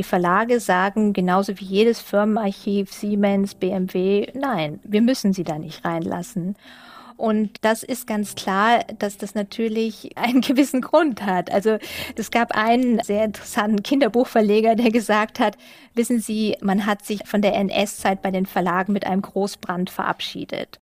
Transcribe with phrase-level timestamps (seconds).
[0.00, 5.84] die Verlage sagen, genauso wie jedes Firmenarchiv, Siemens, BMW, nein, wir müssen sie da nicht
[5.84, 6.56] reinlassen.
[7.18, 11.52] Und das ist ganz klar, dass das natürlich einen gewissen Grund hat.
[11.52, 11.76] Also
[12.16, 15.58] es gab einen sehr interessanten Kinderbuchverleger, der gesagt hat,
[15.94, 20.80] wissen Sie, man hat sich von der NS-Zeit bei den Verlagen mit einem Großbrand verabschiedet.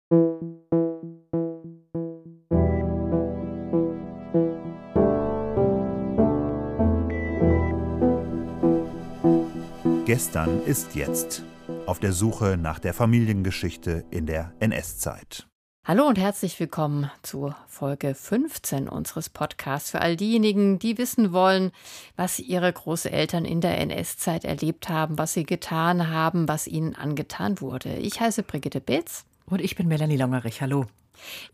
[10.06, 11.42] Gestern ist jetzt.
[11.86, 15.46] Auf der Suche nach der Familiengeschichte in der NS-Zeit.
[15.82, 21.72] Hallo und herzlich willkommen zu Folge 15 unseres Podcasts für all diejenigen, die wissen wollen,
[22.16, 27.62] was ihre Großeltern in der NS-Zeit erlebt haben, was sie getan haben, was ihnen angetan
[27.62, 27.96] wurde.
[27.96, 29.24] Ich heiße Brigitte Betz.
[29.46, 30.60] Und ich bin Melanie Longerich.
[30.60, 30.84] Hallo.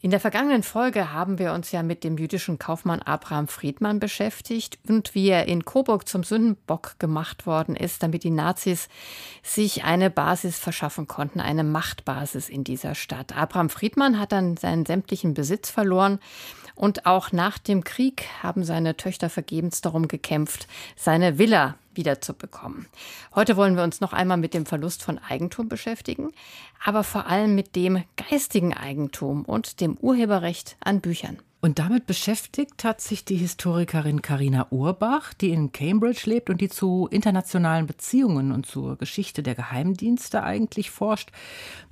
[0.00, 4.78] In der vergangenen Folge haben wir uns ja mit dem jüdischen Kaufmann Abraham Friedmann beschäftigt
[4.88, 8.88] und wie er in Coburg zum Sündenbock gemacht worden ist, damit die Nazis
[9.42, 13.36] sich eine Basis verschaffen konnten, eine Machtbasis in dieser Stadt.
[13.36, 16.18] Abraham Friedmann hat dann seinen sämtlichen Besitz verloren
[16.80, 22.86] und auch nach dem Krieg haben seine Töchter vergebens darum gekämpft, seine Villa wiederzubekommen.
[23.34, 26.32] Heute wollen wir uns noch einmal mit dem Verlust von Eigentum beschäftigen,
[26.82, 31.36] aber vor allem mit dem geistigen Eigentum und dem Urheberrecht an Büchern.
[31.62, 36.70] Und damit beschäftigt hat sich die Historikerin Karina Urbach, die in Cambridge lebt und die
[36.70, 41.30] zu internationalen Beziehungen und zur Geschichte der Geheimdienste eigentlich forscht.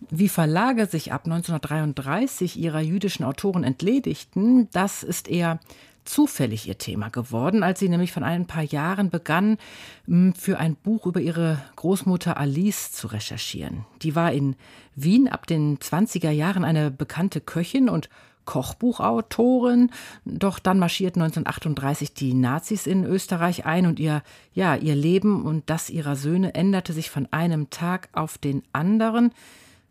[0.08, 5.60] Wie Verlage sich ab 1933 ihrer jüdischen Autoren entledigten, das ist eher
[6.04, 9.58] zufällig ihr Thema geworden, als sie nämlich von ein paar Jahren begann,
[10.06, 13.84] für ein Buch über ihre Großmutter Alice zu recherchieren.
[14.00, 14.56] Die war in
[14.96, 18.08] Wien ab den 20er Jahren eine bekannte Köchin und
[18.48, 19.90] Kochbuchautorin.
[20.24, 24.22] Doch dann marschierten 1938 die Nazis in Österreich ein und ihr,
[24.54, 29.32] ja, ihr Leben und das ihrer Söhne änderte sich von einem Tag auf den anderen.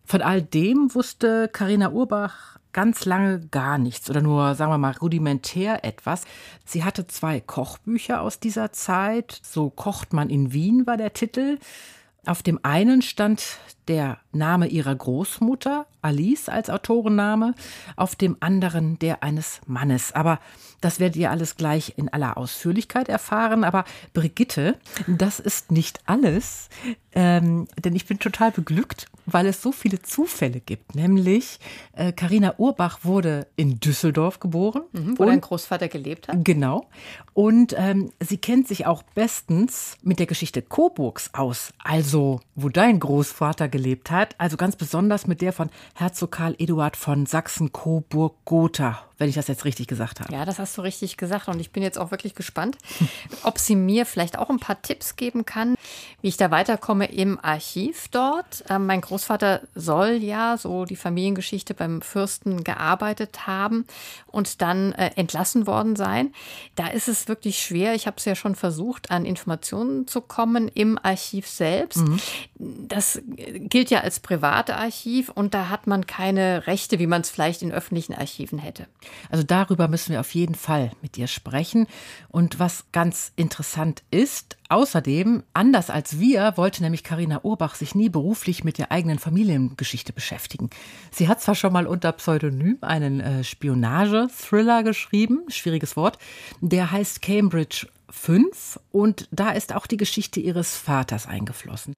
[0.05, 4.95] Von all dem wusste Karina Urbach ganz lange gar nichts oder nur, sagen wir mal,
[4.99, 6.23] rudimentär etwas.
[6.65, 9.39] Sie hatte zwei Kochbücher aus dieser Zeit.
[9.43, 11.59] So kocht man in Wien war der Titel.
[12.25, 17.53] Auf dem einen stand der Name ihrer Großmutter, Alice als Autorenname,
[17.95, 20.11] auf dem anderen der eines Mannes.
[20.13, 20.39] Aber
[20.81, 23.63] das werdet ihr alles gleich in aller Ausführlichkeit erfahren.
[23.63, 23.83] Aber
[24.13, 24.77] Brigitte,
[25.07, 26.69] das ist nicht alles,
[27.13, 30.95] ähm, denn ich bin total beglückt, weil es so viele Zufälle gibt.
[30.95, 31.59] Nämlich,
[32.15, 34.83] Karina äh, Urbach wurde in Düsseldorf geboren.
[34.91, 36.45] Mhm, wo dein Großvater gelebt hat.
[36.45, 36.87] Genau.
[37.33, 41.73] Und ähm, sie kennt sich auch bestens mit der Geschichte Coburgs aus.
[41.83, 44.26] Also, wo dein Großvater gelebt hat.
[44.37, 49.65] Also ganz besonders mit der von Herzog Karl Eduard von Sachsen-Coburg-Gotha wenn ich das jetzt
[49.65, 50.33] richtig gesagt habe.
[50.33, 52.77] Ja, das hast du richtig gesagt und ich bin jetzt auch wirklich gespannt,
[53.43, 55.75] ob sie mir vielleicht auch ein paar Tipps geben kann,
[56.21, 58.63] wie ich da weiterkomme im Archiv dort.
[58.69, 63.85] Ähm, mein Großvater soll ja so die Familiengeschichte beim Fürsten gearbeitet haben
[64.27, 66.33] und dann äh, entlassen worden sein.
[66.75, 67.95] Da ist es wirklich schwer.
[67.95, 71.97] Ich habe es ja schon versucht, an Informationen zu kommen im Archiv selbst.
[71.97, 72.19] Mhm.
[72.55, 77.29] Das gilt ja als private Archiv und da hat man keine Rechte, wie man es
[77.29, 78.87] vielleicht in öffentlichen Archiven hätte.
[79.29, 81.87] Also darüber müssen wir auf jeden Fall mit dir sprechen.
[82.29, 88.09] Und was ganz interessant ist, außerdem, anders als wir, wollte nämlich Karina Urbach sich nie
[88.09, 90.69] beruflich mit der eigenen Familiengeschichte beschäftigen.
[91.11, 96.17] Sie hat zwar schon mal unter Pseudonym einen äh, Spionage-Thriller geschrieben, schwieriges Wort,
[96.61, 101.93] der heißt Cambridge 5 und da ist auch die Geschichte ihres Vaters eingeflossen.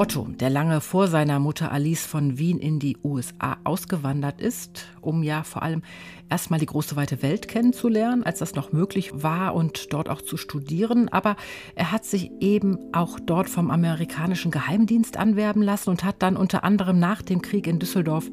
[0.00, 5.22] Otto, der lange vor seiner Mutter Alice von Wien in die USA ausgewandert ist, um
[5.22, 5.82] ja vor allem
[6.30, 10.38] erstmal die große weite Welt kennenzulernen, als das noch möglich war und dort auch zu
[10.38, 11.10] studieren.
[11.10, 11.36] Aber
[11.74, 16.64] er hat sich eben auch dort vom amerikanischen Geheimdienst anwerben lassen und hat dann unter
[16.64, 18.30] anderem nach dem Krieg in Düsseldorf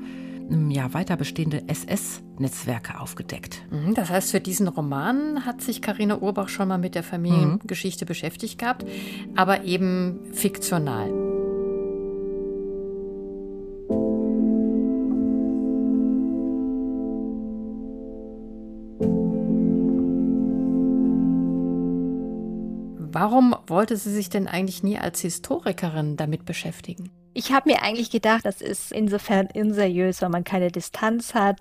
[0.48, 3.62] hm, ja, weiter bestehende SS-Netzwerke aufgedeckt.
[3.72, 8.06] Mhm, das heißt, für diesen Roman hat sich Karina Urbach schon mal mit der Familiengeschichte
[8.06, 8.08] mhm.
[8.08, 8.86] beschäftigt gehabt,
[9.36, 11.37] aber eben fiktional.
[23.20, 27.10] Warum wollte sie sich denn eigentlich nie als Historikerin damit beschäftigen?
[27.38, 31.60] Ich habe mir eigentlich gedacht, das ist insofern unseriös, weil man keine Distanz hat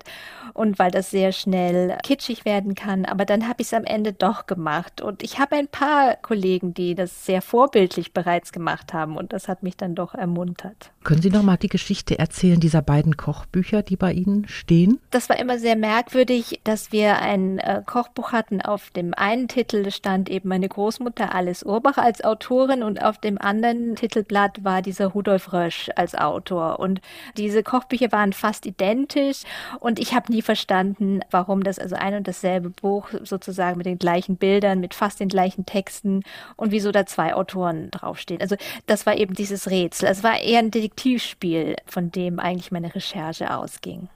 [0.55, 3.05] und weil das sehr schnell kitschig werden kann.
[3.05, 5.01] Aber dann habe ich es am Ende doch gemacht.
[5.01, 9.17] Und ich habe ein paar Kollegen, die das sehr vorbildlich bereits gemacht haben.
[9.17, 10.89] Und das hat mich dann doch ermuntert.
[11.03, 14.99] Können Sie noch mal die Geschichte erzählen dieser beiden Kochbücher, die bei Ihnen stehen?
[15.11, 18.63] Das war immer sehr merkwürdig, dass wir ein äh, Kochbuch hatten.
[18.63, 23.37] Auf dem einen Titel stand eben meine Großmutter Alice Urbach als Autorin und auf dem
[23.37, 26.79] anderen Titelblatt war dieser Rudolf Rösch als Autor.
[26.79, 27.01] Und
[27.35, 29.41] diese Kochbücher waren fast identisch
[29.79, 33.99] und ich habe nie verstanden, warum das also ein und dasselbe Buch sozusagen mit den
[33.99, 36.23] gleichen Bildern, mit fast den gleichen Texten
[36.55, 38.41] und wieso da zwei Autoren draufstehen.
[38.41, 38.55] Also
[38.85, 40.09] das war eben dieses Rätsel.
[40.09, 44.09] Es war eher ein Detektivspiel, von dem eigentlich meine Recherche ausging.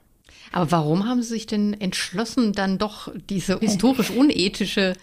[0.50, 4.94] Aber warum haben Sie sich denn entschlossen, dann doch diese historisch unethische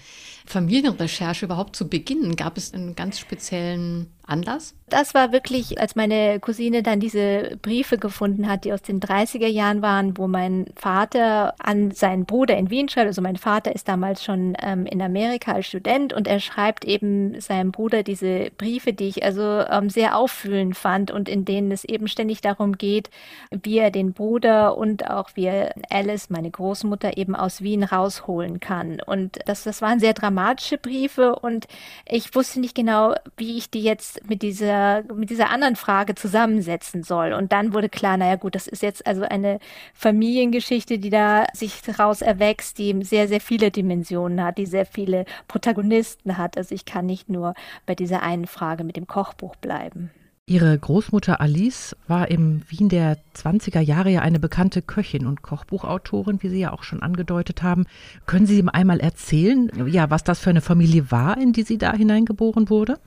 [0.49, 2.35] Familienrecherche überhaupt zu beginnen?
[2.35, 4.73] Gab es einen ganz speziellen Anlass?
[4.87, 9.47] Das war wirklich, als meine Cousine dann diese Briefe gefunden hat, die aus den 30er
[9.47, 13.05] Jahren waren, wo mein Vater an seinen Bruder in Wien schreibt.
[13.05, 17.39] Also mein Vater ist damals schon ähm, in Amerika als Student und er schreibt eben
[17.39, 21.83] seinem Bruder diese Briefe, die ich also ähm, sehr auffühlend fand und in denen es
[21.83, 23.11] eben ständig darum geht,
[23.51, 28.59] wie er den Bruder und auch wie er Alice, meine Großmutter, eben aus Wien rausholen
[28.59, 28.99] kann.
[29.05, 30.38] Und das, das waren sehr dramatische
[30.81, 31.67] Briefe und
[32.05, 37.03] ich wusste nicht genau, wie ich die jetzt mit dieser, mit dieser anderen Frage zusammensetzen
[37.03, 37.33] soll.
[37.33, 39.59] Und dann wurde klar, naja gut, das ist jetzt also eine
[39.93, 45.25] Familiengeschichte, die da sich daraus erwächst, die sehr, sehr viele Dimensionen hat, die sehr viele
[45.47, 46.57] Protagonisten hat.
[46.57, 47.53] Also ich kann nicht nur
[47.85, 50.11] bei dieser einen Frage mit dem Kochbuch bleiben.
[50.49, 56.41] Ihre Großmutter Alice war im Wien der 20er Jahre ja eine bekannte Köchin und Kochbuchautorin,
[56.41, 57.85] wie Sie ja auch schon angedeutet haben.
[58.25, 61.77] Können Sie ihm einmal erzählen, ja, was das für eine Familie war, in die sie
[61.77, 62.97] da hineingeboren wurde?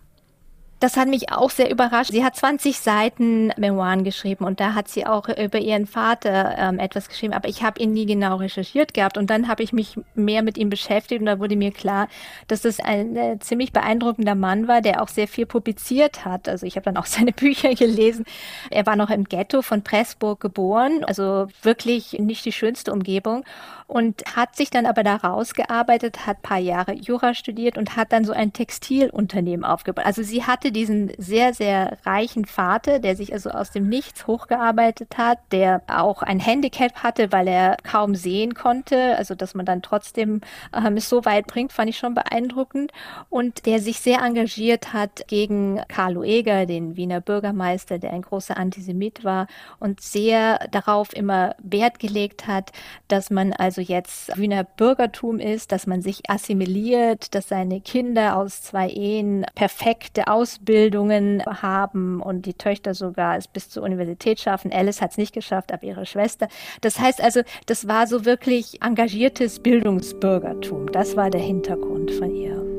[0.82, 2.11] Das hat mich auch sehr überrascht.
[2.11, 6.81] Sie hat 20 Seiten Memoiren geschrieben und da hat sie auch über ihren Vater ähm,
[6.81, 9.96] etwas geschrieben, aber ich habe ihn nie genau recherchiert gehabt und dann habe ich mich
[10.17, 12.08] mehr mit ihm beschäftigt und da wurde mir klar,
[12.49, 16.49] dass das ein äh, ziemlich beeindruckender Mann war, der auch sehr viel publiziert hat.
[16.49, 18.25] Also ich habe dann auch seine Bücher gelesen.
[18.69, 23.44] Er war noch im Ghetto von Pressburg geboren, also wirklich nicht die schönste Umgebung
[23.87, 28.25] und hat sich dann aber da rausgearbeitet, hat paar Jahre Jura studiert und hat dann
[28.25, 30.06] so ein Textilunternehmen aufgebaut.
[30.06, 35.17] Also sie hatte diesen sehr, sehr reichen Vater, der sich also aus dem Nichts hochgearbeitet
[35.19, 39.17] hat, der auch ein Handicap hatte, weil er kaum sehen konnte.
[39.17, 40.40] Also dass man dann trotzdem
[40.75, 42.93] ähm, es so weit bringt, fand ich schon beeindruckend.
[43.31, 48.56] Und der sich sehr engagiert hat gegen Carlo Eger, den Wiener Bürgermeister, der ein großer
[48.56, 49.46] Antisemit war
[49.79, 52.73] und sehr darauf immer Wert gelegt hat,
[53.08, 58.60] dass man also jetzt Wiener Bürgertum ist, dass man sich assimiliert, dass seine Kinder aus
[58.60, 64.74] zwei Ehen perfekte Ausbildungen haben und die Töchter sogar es bis zur Universität schaffen.
[64.74, 66.48] Alice hat es nicht geschafft, aber ihre Schwester.
[66.82, 70.92] Das heißt also, das war so wirklich engagiertes Bildungsbürgertum.
[70.92, 72.71] Das war der Hintergrund von ihr.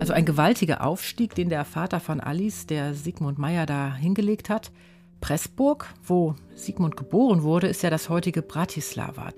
[0.00, 4.72] Also ein gewaltiger Aufstieg, den der Vater von Alice, der Sigmund Meyer, da hingelegt hat.
[5.20, 9.34] Pressburg, wo Sigmund geboren wurde, ist ja das heutige Bratislava.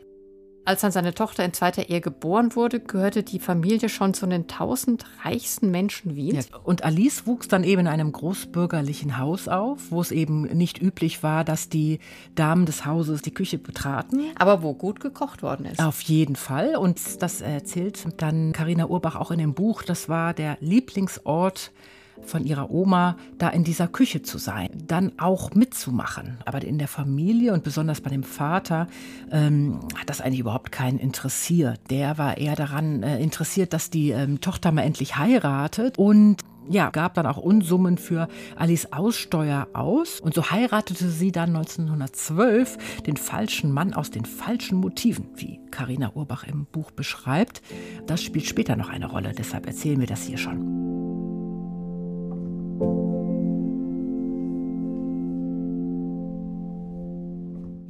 [0.64, 4.46] Als dann seine Tochter in zweiter Ehe geboren wurde, gehörte die Familie schon zu den
[4.46, 6.48] tausend reichsten Menschen Wiens.
[6.50, 10.80] Ja, und Alice wuchs dann eben in einem großbürgerlichen Haus auf, wo es eben nicht
[10.80, 11.98] üblich war, dass die
[12.36, 14.20] Damen des Hauses die Küche betraten.
[14.38, 15.80] Aber wo gut gekocht worden ist.
[15.80, 16.76] Auf jeden Fall.
[16.76, 19.82] Und das erzählt dann Karina Urbach auch in dem Buch.
[19.82, 21.72] Das war der Lieblingsort
[22.20, 26.38] von ihrer Oma, da in dieser Küche zu sein, dann auch mitzumachen.
[26.44, 28.86] Aber in der Familie und besonders bei dem Vater
[29.30, 31.80] ähm, hat das eigentlich überhaupt keinen interessiert.
[31.90, 36.90] Der war eher daran äh, interessiert, dass die ähm, Tochter mal endlich heiratet und ja,
[36.90, 40.20] gab dann auch Unsummen für Alice Aussteuer aus.
[40.20, 46.12] Und so heiratete sie dann 1912 den falschen Mann aus den falschen Motiven, wie Karina
[46.14, 47.62] Urbach im Buch beschreibt.
[48.06, 51.31] Das spielt später noch eine Rolle, deshalb erzählen wir das hier schon.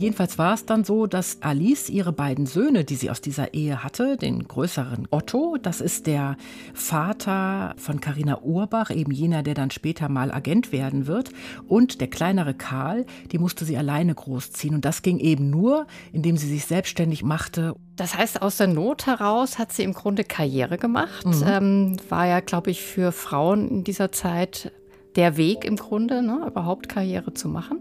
[0.02, 3.84] Jedenfalls war es dann so, dass Alice ihre beiden Söhne, die sie aus dieser Ehe
[3.84, 6.36] hatte, den größeren Otto, das ist der
[6.74, 11.30] Vater von Carina Urbach, eben jener, der dann später mal Agent werden wird,
[11.68, 14.74] und der kleinere Karl, die musste sie alleine großziehen.
[14.74, 17.76] Und das ging eben nur, indem sie sich selbstständig machte.
[17.94, 21.24] Das heißt, aus der Not heraus hat sie im Grunde Karriere gemacht.
[21.24, 21.44] Mhm.
[21.46, 24.72] Ähm, war ja, glaube ich, für Frauen in dieser Zeit
[25.16, 27.78] der Weg im Grunde, ne, überhaupt Karriere zu machen.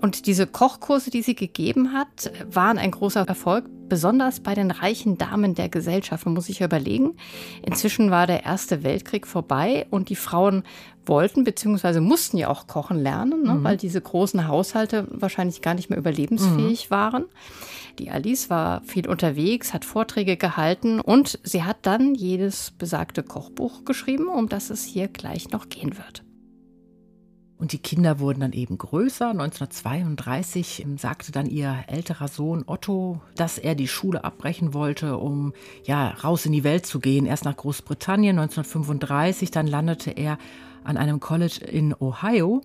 [0.00, 3.64] Und diese Kochkurse, die sie gegeben hat, waren ein großer Erfolg.
[3.90, 6.24] besonders bei den reichen Damen der Gesellschaft.
[6.24, 7.16] Man muss sich überlegen,
[7.66, 10.62] inzwischen war der Erste Weltkrieg vorbei und die Frauen
[11.04, 11.98] wollten bzw.
[11.98, 13.64] mussten ja auch kochen lernen, ne, mhm.
[13.64, 16.90] weil diese großen Haushalte wahrscheinlich gar nicht mehr überlebensfähig mhm.
[16.94, 17.24] waren.
[17.98, 23.84] Die Alice war viel unterwegs, hat Vorträge gehalten und sie hat dann jedes besagte Kochbuch
[23.84, 26.22] geschrieben, um das es hier gleich noch gehen wird.
[27.60, 29.28] Und die Kinder wurden dann eben größer.
[29.28, 35.52] 1932 sagte dann ihr älterer Sohn Otto, dass er die Schule abbrechen wollte, um
[35.84, 37.26] ja raus in die Welt zu gehen.
[37.26, 40.38] Erst nach Großbritannien 1935, dann landete er
[40.84, 42.62] an einem College in Ohio.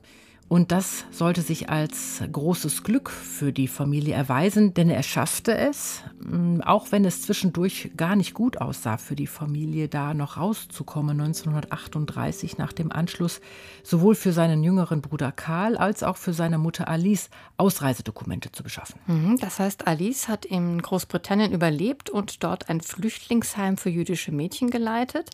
[0.47, 6.03] Und das sollte sich als großes Glück für die Familie erweisen, denn er schaffte es,
[6.19, 11.19] mm, auch wenn es zwischendurch gar nicht gut aussah für die Familie, da noch rauszukommen,
[11.19, 13.41] 1938 nach dem Anschluss,
[13.83, 18.99] sowohl für seinen jüngeren Bruder Karl als auch für seine Mutter Alice Ausreisedokumente zu beschaffen.
[19.07, 24.69] Mhm, das heißt, Alice hat in Großbritannien überlebt und dort ein Flüchtlingsheim für jüdische Mädchen
[24.69, 25.31] geleitet.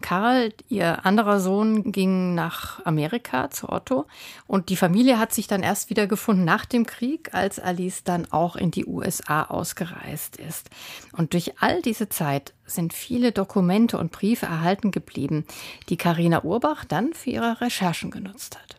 [0.00, 4.06] Karl, ihr anderer Sohn, ging nach Amerika zu Otto
[4.46, 8.30] und die Familie hat sich dann erst wieder gefunden nach dem Krieg, als Alice dann
[8.30, 10.70] auch in die USA ausgereist ist.
[11.16, 15.46] Und durch all diese Zeit sind viele Dokumente und Briefe erhalten geblieben,
[15.88, 18.78] die Karina Urbach dann für ihre Recherchen genutzt hat.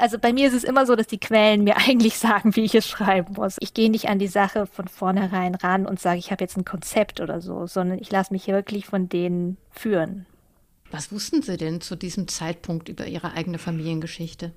[0.00, 2.74] Also bei mir ist es immer so, dass die Quellen mir eigentlich sagen, wie ich
[2.74, 3.56] es schreiben muss.
[3.60, 6.64] Ich gehe nicht an die Sache von vornherein ran und sage, ich habe jetzt ein
[6.64, 10.26] Konzept oder so, sondern ich lasse mich wirklich von denen führen.
[10.90, 14.52] Was wussten Sie denn zu diesem Zeitpunkt über Ihre eigene Familiengeschichte?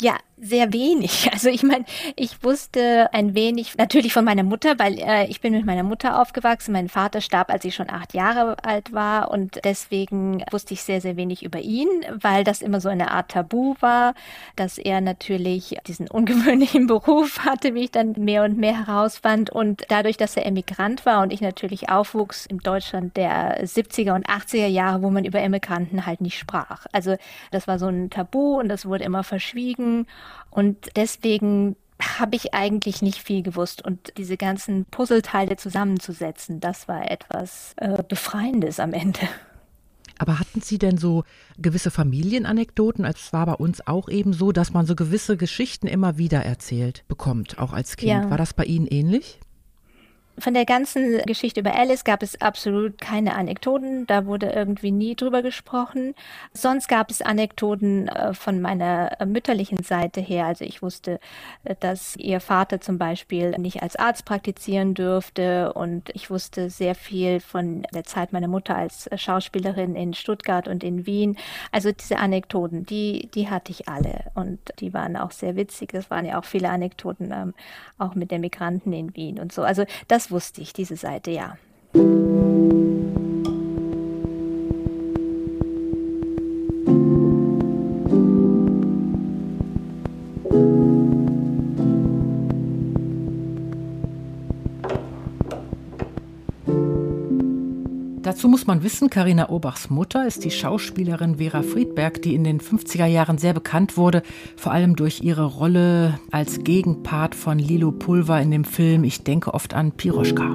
[0.00, 1.28] Ja, sehr wenig.
[1.38, 1.84] Also ich meine,
[2.16, 6.20] ich wusste ein wenig natürlich von meiner Mutter, weil äh, ich bin mit meiner Mutter
[6.20, 6.72] aufgewachsen.
[6.72, 11.00] Mein Vater starb, als ich schon acht Jahre alt war und deswegen wusste ich sehr,
[11.00, 11.88] sehr wenig über ihn,
[12.20, 14.14] weil das immer so eine Art Tabu war,
[14.56, 19.84] dass er natürlich diesen ungewöhnlichen Beruf hatte, wie ich dann mehr und mehr herausfand und
[19.88, 24.66] dadurch, dass er Emigrant war und ich natürlich aufwuchs in Deutschland der 70er und 80er
[24.66, 26.86] Jahre, wo man über Emigranten halt nicht sprach.
[26.90, 27.16] Also
[27.52, 29.87] das war so ein Tabu und das wurde immer verschwiegen
[30.50, 33.84] und deswegen habe ich eigentlich nicht viel gewusst.
[33.84, 39.20] Und diese ganzen Puzzleteile zusammenzusetzen, das war etwas äh, Befreiendes am Ende.
[40.18, 41.24] Aber hatten Sie denn so
[41.58, 43.04] gewisse Familienanekdoten?
[43.04, 47.04] Es war bei uns auch eben so, dass man so gewisse Geschichten immer wieder erzählt
[47.06, 48.10] bekommt, auch als Kind.
[48.10, 48.30] Ja.
[48.30, 49.38] War das bei Ihnen ähnlich?
[50.40, 54.06] Von der ganzen Geschichte über Alice gab es absolut keine Anekdoten.
[54.06, 56.14] Da wurde irgendwie nie drüber gesprochen.
[56.52, 60.46] Sonst gab es Anekdoten äh, von meiner äh, mütterlichen Seite her.
[60.46, 61.18] Also ich wusste,
[61.64, 65.72] äh, dass ihr Vater zum Beispiel nicht als Arzt praktizieren dürfte.
[65.72, 70.84] Und ich wusste sehr viel von der Zeit meiner Mutter als Schauspielerin in Stuttgart und
[70.84, 71.36] in Wien.
[71.72, 74.30] Also diese Anekdoten, die, die hatte ich alle.
[74.34, 75.94] Und die waren auch sehr witzig.
[75.94, 77.54] Es waren ja auch viele Anekdoten, ähm,
[77.98, 79.62] auch mit den Migranten in Wien und so.
[79.62, 81.56] Also das wusste ich, diese Seite, ja.
[98.28, 102.60] Dazu muss man wissen, Karina Urbachs Mutter ist die Schauspielerin Vera Friedberg, die in den
[102.60, 104.22] 50er Jahren sehr bekannt wurde,
[104.54, 109.54] vor allem durch ihre Rolle als Gegenpart von Lilo Pulver in dem Film Ich denke
[109.54, 110.54] oft an Piroschka.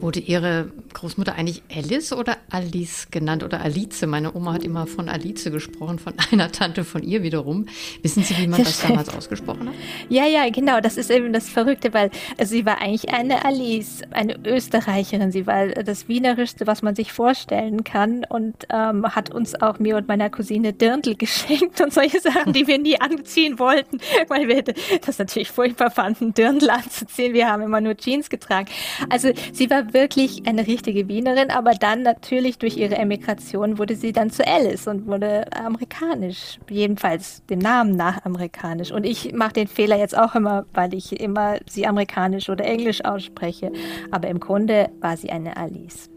[0.00, 4.04] Wurde Ihre Großmutter eigentlich Alice oder Alice genannt oder Alice?
[4.06, 7.66] Meine Oma hat immer von Alice gesprochen, von einer Tante von ihr wiederum.
[8.02, 9.74] Wissen Sie, wie man das, das damals ausgesprochen hat?
[10.08, 10.80] Ja, ja, genau.
[10.80, 12.10] Das ist eben das Verrückte, weil
[12.42, 15.32] sie war eigentlich eine Alice, eine Österreicherin.
[15.32, 19.96] Sie war das Wienerischste, was man sich vorstellen kann und ähm, hat uns auch mir
[19.96, 24.62] und meiner Cousine Dirndl geschenkt und solche Sachen, die wir nie anziehen wollten, weil wir
[24.62, 27.34] das natürlich furchtbar fanden, Dirndl anzuziehen.
[27.34, 28.68] Wir haben immer nur Jeans getragen.
[29.08, 34.12] Also sie war wirklich eine richtige Wienerin, aber dann natürlich durch ihre Emigration wurde sie
[34.12, 38.92] dann zu Alice und wurde amerikanisch, jedenfalls dem Namen nach amerikanisch.
[38.92, 43.04] Und ich mache den Fehler jetzt auch immer, weil ich immer sie amerikanisch oder englisch
[43.04, 43.72] ausspreche,
[44.10, 46.11] aber im Grunde war sie eine Alice.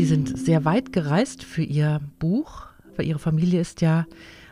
[0.00, 4.06] Sie sind sehr weit gereist für Ihr Buch, weil Ihre Familie ist ja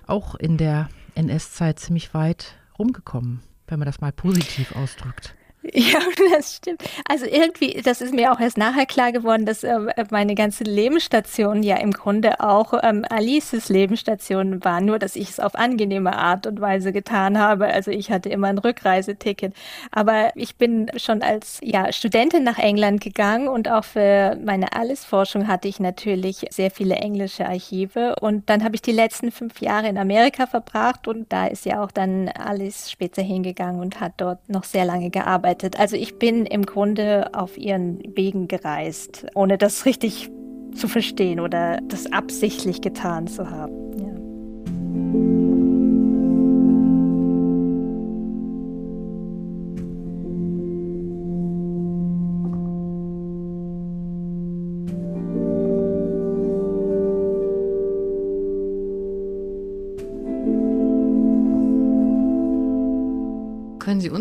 [0.06, 5.37] auch in der NS-Zeit ziemlich weit rumgekommen, wenn man das mal positiv ausdrückt.
[5.88, 6.00] Ja,
[6.32, 6.82] das stimmt.
[7.08, 9.78] Also irgendwie, das ist mir auch erst nachher klar geworden, dass äh,
[10.10, 15.40] meine ganze Lebensstation ja im Grunde auch ähm, Alices Lebensstation war, nur dass ich es
[15.40, 17.66] auf angenehme Art und Weise getan habe.
[17.66, 19.54] Also ich hatte immer ein Rückreiseticket.
[19.90, 25.48] Aber ich bin schon als ja, Studentin nach England gegangen und auch für meine Alice-Forschung
[25.48, 28.16] hatte ich natürlich sehr viele englische Archive.
[28.20, 31.82] Und dann habe ich die letzten fünf Jahre in Amerika verbracht und da ist ja
[31.82, 35.78] auch dann Alice später hingegangen und hat dort noch sehr lange gearbeitet gearbeitet.
[35.78, 40.30] Also ich bin im Grunde auf ihren Wegen gereist, ohne das richtig
[40.74, 43.87] zu verstehen oder das absichtlich getan zu haben.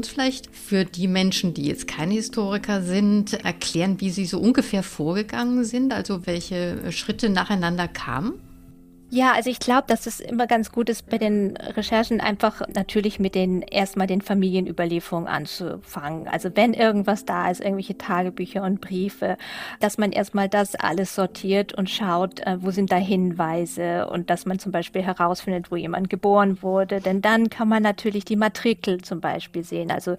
[0.08, 4.84] Uns vielleicht für die Menschen, die jetzt keine Historiker sind, erklären, wie Sie so ungefähr
[4.84, 8.34] vorgegangen sind, also welche Schritte nacheinander kamen?
[9.10, 13.20] Ja, also ich glaube, dass es immer ganz gut ist, bei den Recherchen einfach natürlich
[13.20, 16.28] mit den erstmal den Familienüberlieferungen anzufangen.
[16.28, 19.38] Also wenn irgendwas da ist, irgendwelche Tagebücher und Briefe,
[19.80, 24.46] dass man erstmal das alles sortiert und schaut, äh, wo sind da Hinweise und dass
[24.46, 27.00] man zum Beispiel herausfindet, wo jemand geboren wurde.
[27.00, 30.18] Denn dann kann man natürlich die Matrikel zum Beispiel sehen, also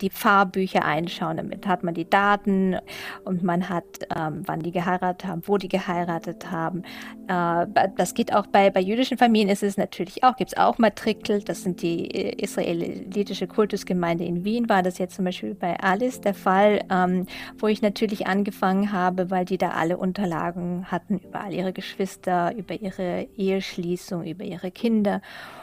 [0.00, 1.38] die Pfarrbücher einschauen.
[1.38, 2.76] Damit hat man die Daten
[3.24, 3.84] und man hat,
[4.16, 6.84] ähm, wann die geheiratet haben, wo die geheiratet haben.
[7.26, 7.66] Äh,
[7.96, 11.42] das geht auch bei, bei jüdischen Familien ist es natürlich auch, gibt es auch Matrikel,
[11.42, 16.20] das sind die äh, israelitische Kultusgemeinde in Wien, war das jetzt zum Beispiel bei Alice
[16.20, 17.26] der Fall, ähm,
[17.58, 22.54] wo ich natürlich angefangen habe, weil die da alle Unterlagen hatten über all ihre Geschwister,
[22.56, 25.20] über ihre Eheschließung, über ihre Kinder.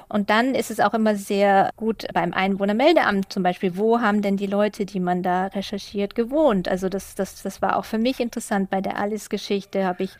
[0.07, 4.37] Und dann ist es auch immer sehr gut beim Einwohnermeldeamt zum Beispiel, wo haben denn
[4.37, 6.67] die Leute, die man da recherchiert, gewohnt?
[6.67, 8.69] Also das, das, das war auch für mich interessant.
[8.69, 10.11] Bei der Alice-Geschichte habe ich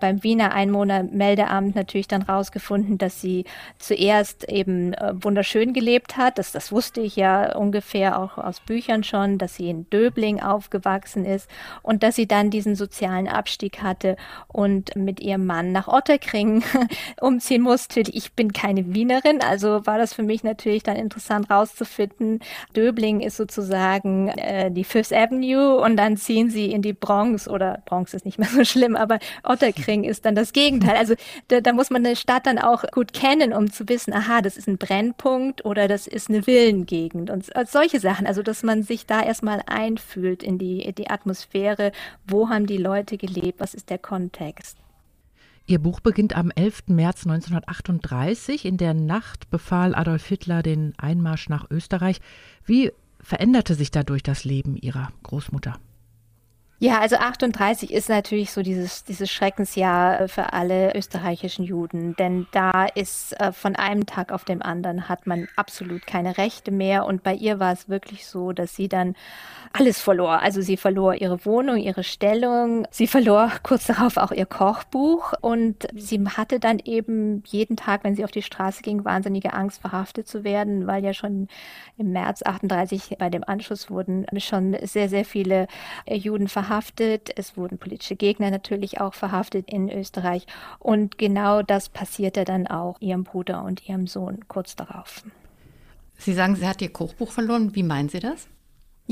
[0.00, 3.44] beim Wiener Einwohnermeldeamt natürlich dann rausgefunden, dass sie
[3.78, 6.38] zuerst eben äh, wunderschön gelebt hat.
[6.38, 11.24] Das, das wusste ich ja ungefähr auch aus Büchern schon, dass sie in Döbling aufgewachsen
[11.24, 11.48] ist
[11.82, 14.16] und dass sie dann diesen sozialen Abstieg hatte
[14.48, 16.62] und mit ihrem Mann nach Otterkring
[17.20, 18.00] umziehen musste.
[18.00, 22.40] Ich bin keine Wienerin, also war das für mich natürlich dann interessant rauszufinden.
[22.74, 27.82] Döbling ist sozusagen äh, die Fifth Avenue und dann ziehen sie in die Bronx oder
[27.84, 30.96] Bronx ist nicht mehr so schlimm, aber Otterkring Otterkring ist dann das Gegenteil.
[30.96, 31.14] Also
[31.48, 34.56] da, da muss man eine Stadt dann auch gut kennen, um zu wissen, aha, das
[34.56, 38.26] ist ein Brennpunkt oder das ist eine Villengegend und solche Sachen.
[38.26, 41.92] Also dass man sich da erstmal einfühlt in die, die Atmosphäre,
[42.26, 44.78] wo haben die Leute gelebt, was ist der Kontext.
[45.66, 46.84] Ihr Buch beginnt am 11.
[46.88, 48.64] März 1938.
[48.64, 52.20] In der Nacht befahl Adolf Hitler den Einmarsch nach Österreich.
[52.64, 55.78] Wie veränderte sich dadurch das Leben Ihrer Großmutter?
[56.82, 62.46] Ja, also 38 ist natürlich so dieses, dieses Schreckensjahr äh, für alle österreichischen Juden, denn
[62.52, 67.04] da ist äh, von einem Tag auf den anderen hat man absolut keine Rechte mehr.
[67.04, 69.14] Und bei ihr war es wirklich so, dass sie dann
[69.74, 70.40] alles verlor.
[70.40, 75.34] Also sie verlor ihre Wohnung, ihre Stellung, sie verlor kurz darauf auch ihr Kochbuch.
[75.42, 79.82] Und sie hatte dann eben jeden Tag, wenn sie auf die Straße ging, wahnsinnige Angst,
[79.82, 81.48] verhaftet zu werden, weil ja schon
[81.98, 85.66] im März 38 bei dem Anschluss wurden schon sehr, sehr viele
[86.06, 87.30] äh, Juden verhaftet verhaftet.
[87.36, 90.46] Es wurden politische Gegner natürlich auch verhaftet in Österreich.
[90.78, 95.24] Und genau das passierte dann auch ihrem Bruder und ihrem Sohn kurz darauf.
[96.16, 97.74] Sie sagen, sie hat ihr Kochbuch verloren.
[97.74, 98.46] Wie meinen Sie das?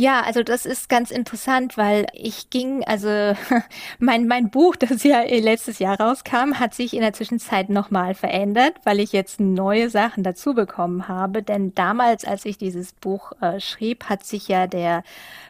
[0.01, 3.09] Ja, also das ist ganz interessant, weil ich ging, also
[3.99, 8.75] mein, mein Buch, das ja letztes Jahr rauskam, hat sich in der Zwischenzeit nochmal verändert,
[8.85, 11.43] weil ich jetzt neue Sachen dazu bekommen habe.
[11.43, 15.03] Denn damals, als ich dieses Buch äh, schrieb, hat sich ja der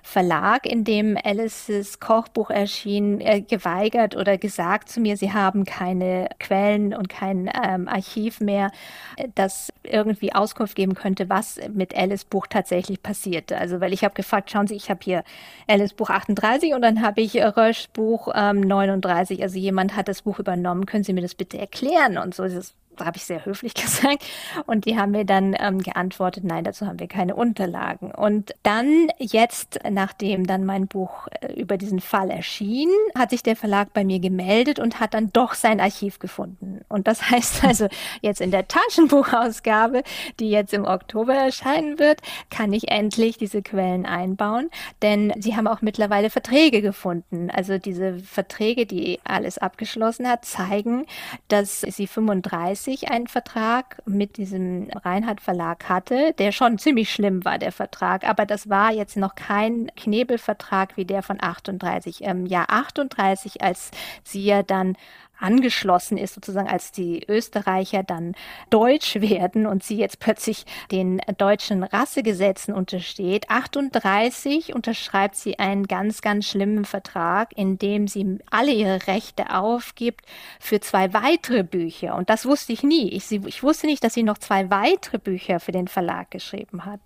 [0.02, 6.30] Verlag, in dem Alices Kochbuch erschien, äh, geweigert oder gesagt zu mir, sie haben keine
[6.40, 8.70] Quellen und kein ähm, Archiv mehr,
[9.16, 13.58] äh, das irgendwie Auskunft geben könnte, was mit Alice Buch tatsächlich passierte.
[13.58, 15.24] Also weil ich habe gefragt, gefragt, schauen Sie, ich habe hier
[15.66, 19.42] Alice Buch 38 und dann habe ich Rösch Buch ähm, 39.
[19.42, 20.86] Also jemand hat das Buch übernommen.
[20.86, 22.18] Können Sie mir das bitte erklären?
[22.18, 22.74] Und so ist es
[23.04, 24.24] habe ich sehr höflich gesagt.
[24.66, 28.12] Und die haben mir dann ähm, geantwortet, nein, dazu haben wir keine Unterlagen.
[28.12, 33.56] Und dann jetzt, nachdem dann mein Buch äh, über diesen Fall erschien, hat sich der
[33.56, 36.80] Verlag bei mir gemeldet und hat dann doch sein Archiv gefunden.
[36.88, 37.88] Und das heißt also,
[38.20, 40.02] jetzt in der Taschenbuchausgabe,
[40.40, 44.70] die jetzt im Oktober erscheinen wird, kann ich endlich diese Quellen einbauen.
[45.02, 47.50] Denn sie haben auch mittlerweile Verträge gefunden.
[47.50, 51.06] Also diese Verträge, die alles abgeschlossen hat, zeigen,
[51.48, 57.44] dass sie 35 1936 einen Vertrag mit diesem Reinhardt Verlag hatte, der schon ziemlich schlimm
[57.44, 58.28] war, der Vertrag.
[58.28, 62.22] Aber das war jetzt noch kein Knebelvertrag wie der von 38.
[62.22, 63.90] Im Jahr 38, als
[64.24, 64.96] sie ja dann
[65.38, 68.34] angeschlossen ist, sozusagen als die Österreicher dann
[68.70, 73.50] deutsch werden und sie jetzt plötzlich den deutschen Rassegesetzen untersteht.
[73.50, 80.24] 38 unterschreibt sie einen ganz, ganz schlimmen Vertrag, in dem sie alle ihre Rechte aufgibt
[80.60, 82.14] für zwei weitere Bücher.
[82.16, 83.10] Und das wusste ich nie.
[83.10, 87.00] Ich, ich wusste nicht, dass sie noch zwei weitere Bücher für den Verlag geschrieben hat.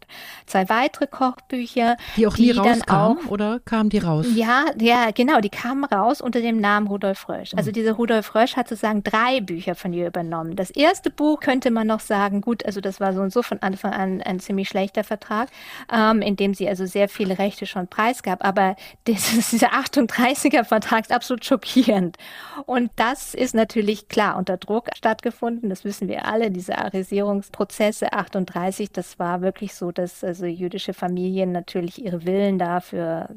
[0.46, 1.96] Zwei weitere Kochbücher.
[2.16, 4.26] Die auch nie die rauskamen, oder kamen die raus?
[4.34, 7.52] Ja, ja, genau, die kamen raus unter dem Namen Rudolf Rösch.
[7.54, 7.74] Also hm.
[7.74, 10.56] diese Rudolf Frösch hat sozusagen drei Bücher von ihr übernommen.
[10.56, 13.60] Das erste Buch könnte man noch sagen, gut, also das war so und so von
[13.60, 15.48] Anfang an ein ziemlich schlechter Vertrag,
[15.92, 18.44] ähm, in dem sie also sehr viele Rechte schon preisgab.
[18.44, 22.16] Aber dieser 38er Vertrag ist absolut schockierend.
[22.66, 25.70] Und das ist natürlich klar unter Druck stattgefunden.
[25.70, 26.50] Das wissen wir alle.
[26.50, 33.28] Diese Arisierungsprozesse 38, das war wirklich so, dass also jüdische Familien natürlich ihre Willen dafür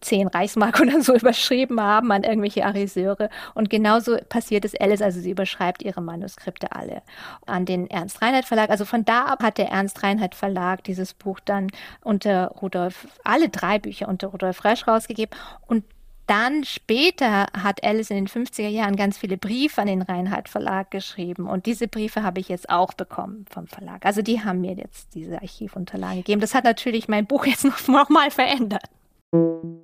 [0.00, 3.30] zehn Reichsmark oder so überschrieben haben an irgendwelche Ariseure.
[3.54, 7.02] Und genauso passiert es Alice, also sie überschreibt ihre Manuskripte alle
[7.46, 8.70] an den Ernst Reinhardt Verlag.
[8.70, 11.68] Also von da ab hat der Ernst Reinhardt Verlag dieses Buch dann
[12.02, 15.36] unter Rudolf, alle drei Bücher unter Rudolf Rösch rausgegeben.
[15.66, 15.84] Und
[16.30, 20.92] dann später hat Alice in den 50er Jahren ganz viele Briefe an den Reinhardt Verlag
[20.92, 21.48] geschrieben.
[21.48, 24.06] Und diese Briefe habe ich jetzt auch bekommen vom Verlag.
[24.06, 26.40] Also die haben mir jetzt diese Archivunterlagen gegeben.
[26.40, 28.84] Das hat natürlich mein Buch jetzt noch, noch mal verändert.
[29.32, 29.80] War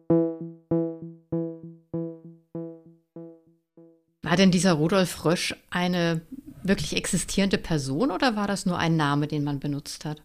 [4.37, 6.23] denn dieser Rudolf Rösch eine
[6.65, 10.21] wirklich existierende Person oder war das nur ein Name, den man benutzt hat?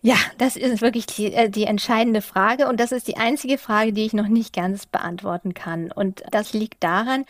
[0.00, 3.92] Ja, das ist wirklich die, äh, die entscheidende Frage und das ist die einzige Frage,
[3.92, 5.90] die ich noch nicht ganz beantworten kann.
[5.90, 7.24] Und das liegt daran,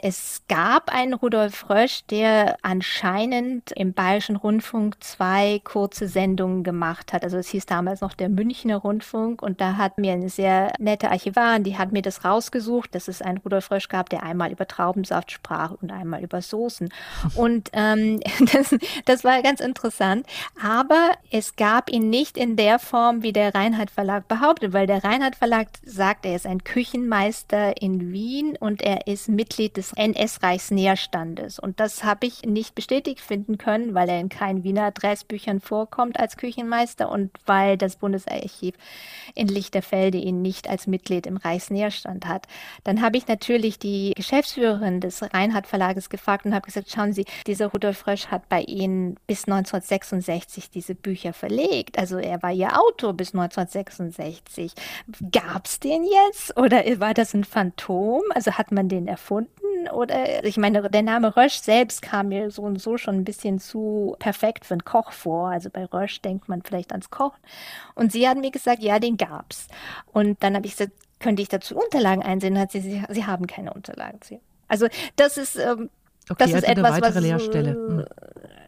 [0.00, 7.24] es gab einen Rudolf Rösch, der anscheinend im Bayerischen Rundfunk zwei kurze Sendungen gemacht hat.
[7.24, 11.10] Also es hieß damals noch der Münchner Rundfunk und da hat mir eine sehr nette
[11.10, 14.66] Archivarin, die hat mir das rausgesucht, dass es einen Rudolf Rösch gab, der einmal über
[14.66, 16.88] Traubensaft sprach und einmal über Soßen.
[17.34, 18.20] Und ähm,
[18.52, 20.26] das, das war ganz interessant.
[20.62, 25.02] Aber es gab ihn nicht in der Form, wie der Reinhardt Verlag behauptet, weil der
[25.02, 31.58] Reinhardt Verlag sagt, er ist ein Küchenmeister in Wien und er ist Mitglied des NS-Reichsnährstandes.
[31.58, 36.20] Und das habe ich nicht bestätigt finden können, weil er in keinen Wiener Adressbüchern vorkommt
[36.20, 38.76] als Küchenmeister und weil das Bundesarchiv
[39.34, 42.46] in Lichterfelde ihn nicht als Mitglied im Reichsnährstand hat.
[42.84, 47.24] Dann habe ich natürlich die Geschäftsführerin des Reinhardt Verlages gefragt und habe gesagt, schauen Sie,
[47.48, 51.98] dieser Rudolf Frösch hat bei Ihnen bis 1966 diese Bücher verlegt.
[52.04, 54.74] Also er war ihr Autor bis 1966.
[55.32, 58.20] Gab es den jetzt oder war das ein Phantom?
[58.34, 59.48] Also hat man den erfunden?
[59.90, 63.58] Oder ich meine, der Name Rösch selbst kam mir so und so schon ein bisschen
[63.58, 65.48] zu perfekt für einen Koch vor.
[65.48, 67.40] Also bei Rösch denkt man vielleicht ans Kochen.
[67.94, 69.68] Und sie hat mir gesagt, ja, den gab's.
[70.12, 72.58] Und dann habe ich gesagt, könnte ich dazu Unterlagen einsehen?
[72.58, 74.20] Hat sie, sie, sie haben keine Unterlagen.
[74.68, 75.88] Also das ist ähm,
[76.28, 77.70] Okay, das ist also etwas, eine weitere was, Lehrstelle.
[77.70, 78.04] Hm.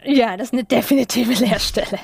[0.05, 1.99] Ja, das ist eine definitive Lehrstelle.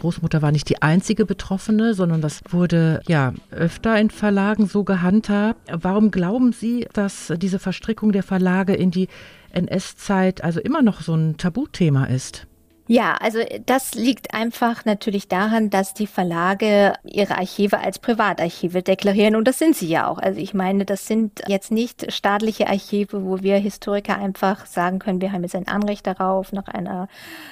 [0.00, 5.60] Großmutter war nicht die einzige Betroffene, sondern das wurde ja öfter in Verlagen so gehandhabt.
[5.70, 9.08] Warum glauben Sie, dass diese Verstrickung der Verlage in die
[9.52, 12.46] NS-Zeit also immer noch so ein Tabuthema ist?
[12.90, 19.36] Ja, also das liegt einfach natürlich daran, dass die Verlage ihre Archive als Privatarchive deklarieren
[19.36, 20.18] und das sind sie ja auch.
[20.18, 25.20] Also ich meine, das sind jetzt nicht staatliche Archive, wo wir Historiker einfach sagen können,
[25.20, 27.06] wir haben jetzt ein Anrecht darauf, nach einer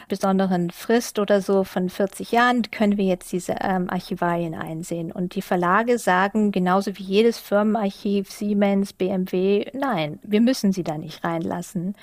[0.09, 5.13] besonderen Frist oder so von 40 Jahren können wir jetzt diese ähm, Archivalien einsehen.
[5.13, 10.99] Und die Verlage sagen genauso wie jedes Firmenarchiv, Siemens, BMW, nein, wir müssen sie da
[10.99, 11.95] nicht reinlassen.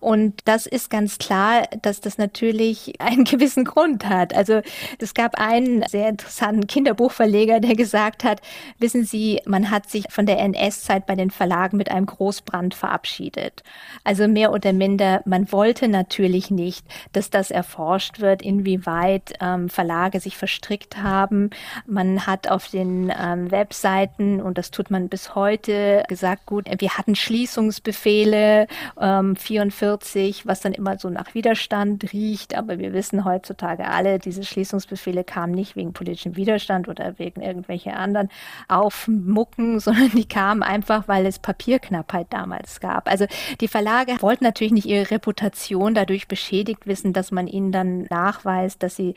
[0.00, 4.34] Und das ist ganz klar, dass das natürlich einen gewissen Grund hat.
[4.34, 4.62] Also
[4.98, 8.40] es gab einen sehr interessanten Kinderbuchverleger, der gesagt hat,
[8.78, 13.62] wissen Sie, man hat sich von der NS-Zeit bei den Verlagen mit einem Großbrand verabschiedet.
[14.04, 20.20] Also mehr oder minder, man wollte natürlich nicht, dass das erforscht wird, inwieweit ähm, Verlage
[20.20, 21.50] sich verstrickt haben.
[21.86, 26.98] Man hat auf den ähm, Webseiten, und das tut man bis heute, gesagt, gut, wir
[26.98, 28.66] hatten Schließungsbefehle
[29.00, 32.56] ähm, 44 40, was dann immer so nach Widerstand riecht.
[32.62, 37.96] Aber wir wissen heutzutage alle, diese Schließungsbefehle kamen nicht wegen politischem Widerstand oder wegen irgendwelcher
[37.96, 38.28] anderen
[38.68, 43.10] Aufmucken, sondern die kamen einfach, weil es Papierknappheit damals gab.
[43.10, 43.26] Also
[43.60, 48.82] die Verlage wollten natürlich nicht ihre Reputation dadurch beschädigt wissen, dass man ihnen dann nachweist,
[48.82, 49.14] dass sie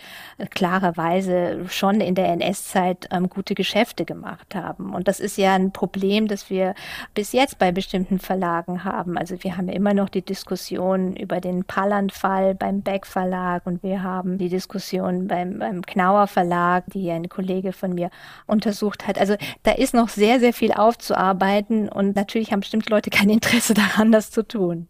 [0.52, 4.94] klarerweise schon in der NS-Zeit ähm, gute Geschäfte gemacht haben.
[4.94, 6.74] Und das ist ja ein Problem, das wir
[7.14, 9.18] bis jetzt bei bestimmten Verlagen haben.
[9.18, 13.82] Also wir haben ja immer noch die Diskussion, über den Palland-Fall beim Beck Verlag und
[13.82, 18.12] wir haben die Diskussion beim, beim Knauer Verlag, die ein Kollege von mir
[18.46, 19.18] untersucht hat.
[19.18, 23.74] Also da ist noch sehr, sehr viel aufzuarbeiten und natürlich haben bestimmt Leute kein Interesse
[23.74, 24.88] daran, das zu tun.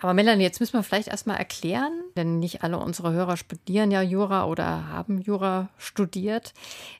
[0.00, 4.02] Aber Melanie, jetzt müssen wir vielleicht erstmal erklären, denn nicht alle unsere Hörer studieren ja
[4.02, 6.52] Jura oder haben Jura studiert.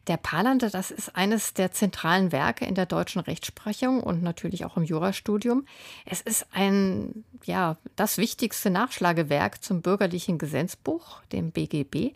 [0.06, 4.76] Der Palande, das ist eines der zentralen Werke in der deutschen Rechtsprechung und natürlich auch
[4.76, 5.66] im Jurastudium.
[6.06, 12.14] Es ist ein, ja, das wichtigste Nachschlagewerk zum bürgerlichen Gesetzbuch, dem BGB.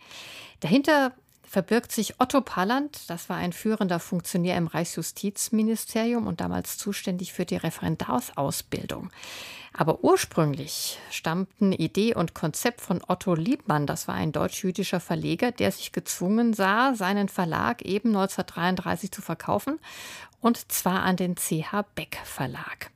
[0.60, 1.12] Dahinter
[1.42, 3.10] verbirgt sich Otto Palland.
[3.10, 9.10] Das war ein führender Funktionär im Reichsjustizministerium und damals zuständig für die Referendarsausbildung.
[9.72, 13.87] Aber ursprünglich stammten Idee und Konzept von Otto Liebmann.
[13.87, 19.78] Das war ein deutsch-jüdischer Verleger, der sich gezwungen sah, seinen Verlag eben 1933 zu verkaufen
[20.40, 22.90] und zwar an den CH Beck Verlag.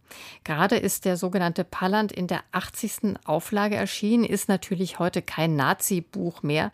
[0.44, 3.16] Gerade ist der sogenannte Palland in der 80.
[3.24, 6.72] Auflage erschienen, ist natürlich heute kein Nazi-Buch mehr,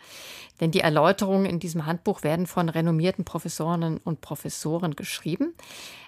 [0.60, 5.54] denn die Erläuterungen in diesem Handbuch werden von renommierten Professorinnen und Professoren geschrieben.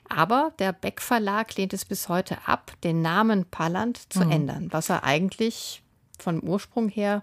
[0.08, 4.32] Aber der Beck Verlag lehnt es bis heute ab, den Namen Palland zu mhm.
[4.32, 5.82] ändern, was er eigentlich
[6.18, 7.22] vom Ursprung her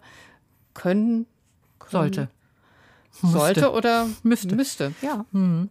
[0.73, 1.25] können,
[1.79, 2.29] können sollte.
[3.21, 4.55] Sollte oder müsste.
[4.55, 5.25] müsste ja.
[5.31, 5.69] Mhm.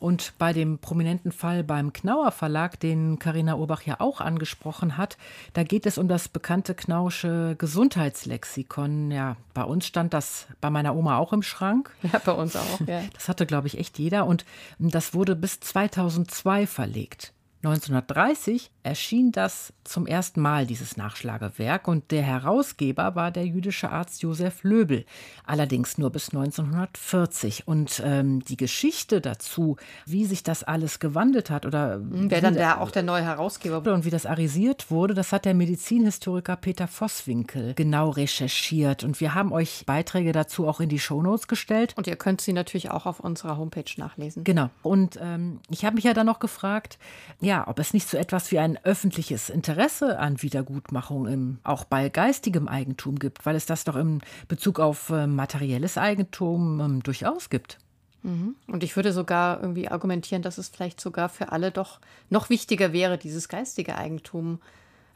[0.00, 5.18] Und bei dem prominenten Fall beim Knauer Verlag, den Karina Urbach ja auch angesprochen hat,
[5.54, 9.10] da geht es um das bekannte Knausche Gesundheitslexikon.
[9.10, 11.90] Ja, bei uns stand das bei meiner Oma auch im Schrank.
[12.12, 12.80] Ja, bei uns auch.
[12.86, 13.02] Ja.
[13.12, 14.26] Das hatte, glaube ich, echt jeder.
[14.26, 14.44] Und
[14.78, 17.32] das wurde bis 2002 verlegt.
[17.64, 24.22] 1930 erschien das zum ersten Mal, dieses Nachschlagewerk, und der Herausgeber war der jüdische Arzt
[24.22, 25.04] Josef Löbel,
[25.44, 27.66] allerdings nur bis 1940.
[27.66, 32.54] Und ähm, die Geschichte dazu, wie sich das alles gewandelt hat oder hm, wer dann
[32.54, 36.86] der, auch der neue Herausgeber und wie das arisiert wurde, das hat der Medizinhistoriker Peter
[36.86, 39.04] Vosswinkel genau recherchiert.
[39.04, 41.94] Und wir haben euch Beiträge dazu auch in die Shownotes gestellt.
[41.96, 44.44] Und ihr könnt sie natürlich auch auf unserer Homepage nachlesen.
[44.44, 44.68] Genau.
[44.82, 46.98] Und ähm, ich habe mich ja dann noch gefragt,
[47.40, 52.08] ja, ob es nicht so etwas wie ein öffentliches Interesse an Wiedergutmachung im, auch bei
[52.08, 57.50] geistigem Eigentum gibt, weil es das doch im Bezug auf äh, materielles Eigentum ähm, durchaus
[57.50, 57.78] gibt.
[58.22, 58.56] Mhm.
[58.66, 62.92] Und ich würde sogar irgendwie argumentieren, dass es vielleicht sogar für alle doch noch wichtiger
[62.92, 64.60] wäre, dieses geistige Eigentum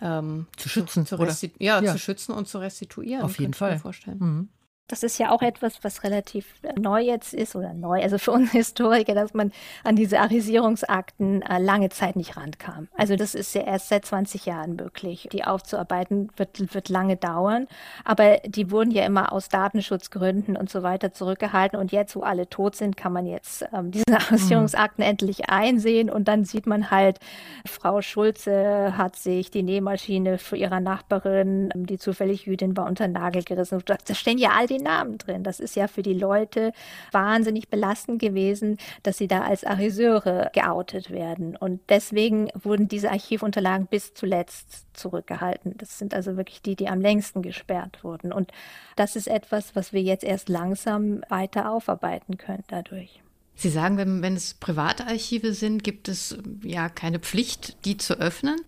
[0.00, 1.06] ähm, zu schützen.
[1.06, 3.22] Zu, zu ja, ja, zu schützen und zu restituieren.
[3.22, 3.78] Auf jeden Fall.
[3.78, 4.18] vorstellen.
[4.18, 4.48] Mhm.
[4.88, 6.46] Das ist ja auch etwas, was relativ
[6.78, 9.50] neu jetzt ist oder neu, also für uns Historiker, dass man
[9.84, 12.88] an diese Arisierungsakten äh, lange Zeit nicht rankam.
[12.94, 15.28] Also das ist ja erst seit 20 Jahren möglich.
[15.32, 17.68] Die aufzuarbeiten wird, wird lange dauern,
[18.04, 22.50] aber die wurden ja immer aus Datenschutzgründen und so weiter zurückgehalten und jetzt, wo alle
[22.50, 25.10] tot sind, kann man jetzt ähm, diese Arisierungsakten mhm.
[25.10, 27.18] endlich einsehen und dann sieht man halt,
[27.64, 33.12] Frau Schulze hat sich die Nähmaschine für ihrer Nachbarin, die zufällig Jüdin war, unter den
[33.12, 33.82] Nagel gerissen.
[33.86, 35.42] Da stehen ja all die Namen drin.
[35.42, 36.72] Das ist ja für die Leute
[37.10, 41.56] wahnsinnig belastend gewesen, dass sie da als Ariseure geoutet werden.
[41.56, 45.76] Und deswegen wurden diese Archivunterlagen bis zuletzt zurückgehalten.
[45.78, 48.32] Das sind also wirklich die, die am längsten gesperrt wurden.
[48.32, 48.52] Und
[48.96, 53.22] das ist etwas, was wir jetzt erst langsam weiter aufarbeiten können dadurch.
[53.62, 58.60] Sie sagen, wenn, wenn es Privatarchive sind, gibt es ja keine Pflicht, die zu öffnen.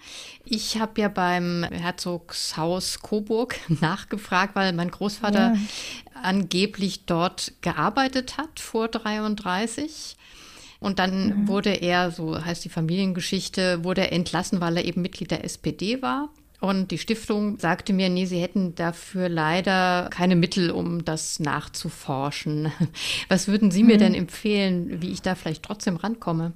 [0.45, 5.61] Ich habe ja beim Herzogshaus Coburg nachgefragt, weil mein Großvater ja.
[6.23, 10.15] angeblich dort gearbeitet hat vor 33.
[10.79, 11.49] Und dann mhm.
[11.49, 16.03] wurde er, so heißt die Familiengeschichte, wurde er entlassen, weil er eben Mitglied der SPD
[16.03, 16.29] war.
[16.65, 22.73] Und die Stiftung sagte mir, nee, sie hätten dafür leider keine Mittel, um das nachzuforschen.
[23.29, 23.99] Was würden Sie mir mhm.
[23.99, 26.55] denn empfehlen, wie ich da vielleicht trotzdem rankomme?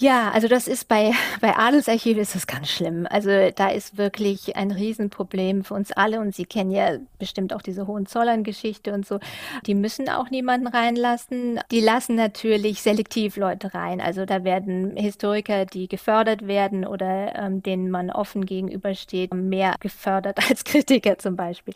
[0.00, 3.08] Ja, also das ist bei, bei Adelsarchiv ist das ganz schlimm.
[3.10, 7.62] Also da ist wirklich ein Riesenproblem für uns alle und Sie kennen ja bestimmt auch
[7.62, 9.18] diese Hohenzollern-Geschichte und so.
[9.66, 11.58] Die müssen auch niemanden reinlassen.
[11.72, 14.00] Die lassen natürlich selektiv Leute rein.
[14.00, 20.38] Also da werden Historiker, die gefördert werden oder ähm, denen man offen gegenübersteht, mehr gefördert
[20.48, 21.74] als Kritiker zum Beispiel.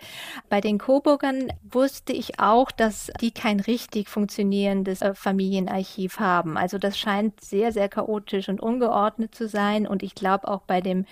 [0.49, 6.57] Bei den Coburgern wusste ich auch, dass die kein richtig funktionierendes äh, Familienarchiv haben.
[6.57, 9.87] Also das scheint sehr, sehr chaotisch chaotisch und ungeordnet zu sein.
[9.87, 11.07] Und ich glaube auch bei dem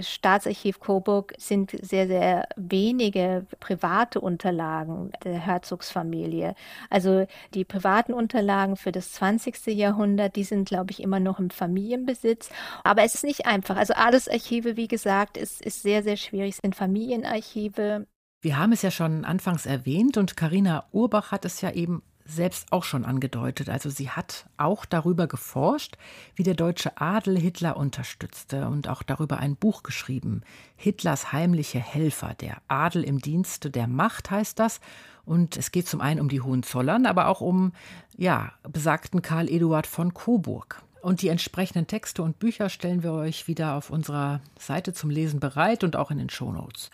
[0.00, 6.56] Staatsarchiv Coburg sind sehr, sehr wenige private Unterlagen der Herzogsfamilie.
[6.90, 9.64] Also die privaten Unterlagen für das 20.
[9.66, 12.50] Jahrhundert, die sind, glaube ich, immer noch im Familienbesitz.
[12.82, 13.76] Aber es ist nicht einfach.
[13.76, 18.08] Also Adelsarchive, wie gesagt, ist, ist sehr, sehr schwierig, es sind Familienarchive.
[18.40, 22.72] Wir haben es ja schon anfangs erwähnt und Karina Urbach hat es ja eben selbst
[22.72, 23.68] auch schon angedeutet.
[23.68, 25.96] Also sie hat auch darüber geforscht,
[26.34, 30.42] wie der deutsche Adel Hitler unterstützte und auch darüber ein Buch geschrieben.
[30.76, 34.80] Hitlers heimliche Helfer, der Adel im Dienste der Macht heißt das.
[35.24, 37.72] Und es geht zum einen um die Hohenzollern, aber auch um,
[38.16, 40.82] ja, besagten Karl Eduard von Coburg.
[41.02, 45.40] Und die entsprechenden Texte und Bücher stellen wir euch wieder auf unserer Seite zum Lesen
[45.40, 46.90] bereit und auch in den Shownotes.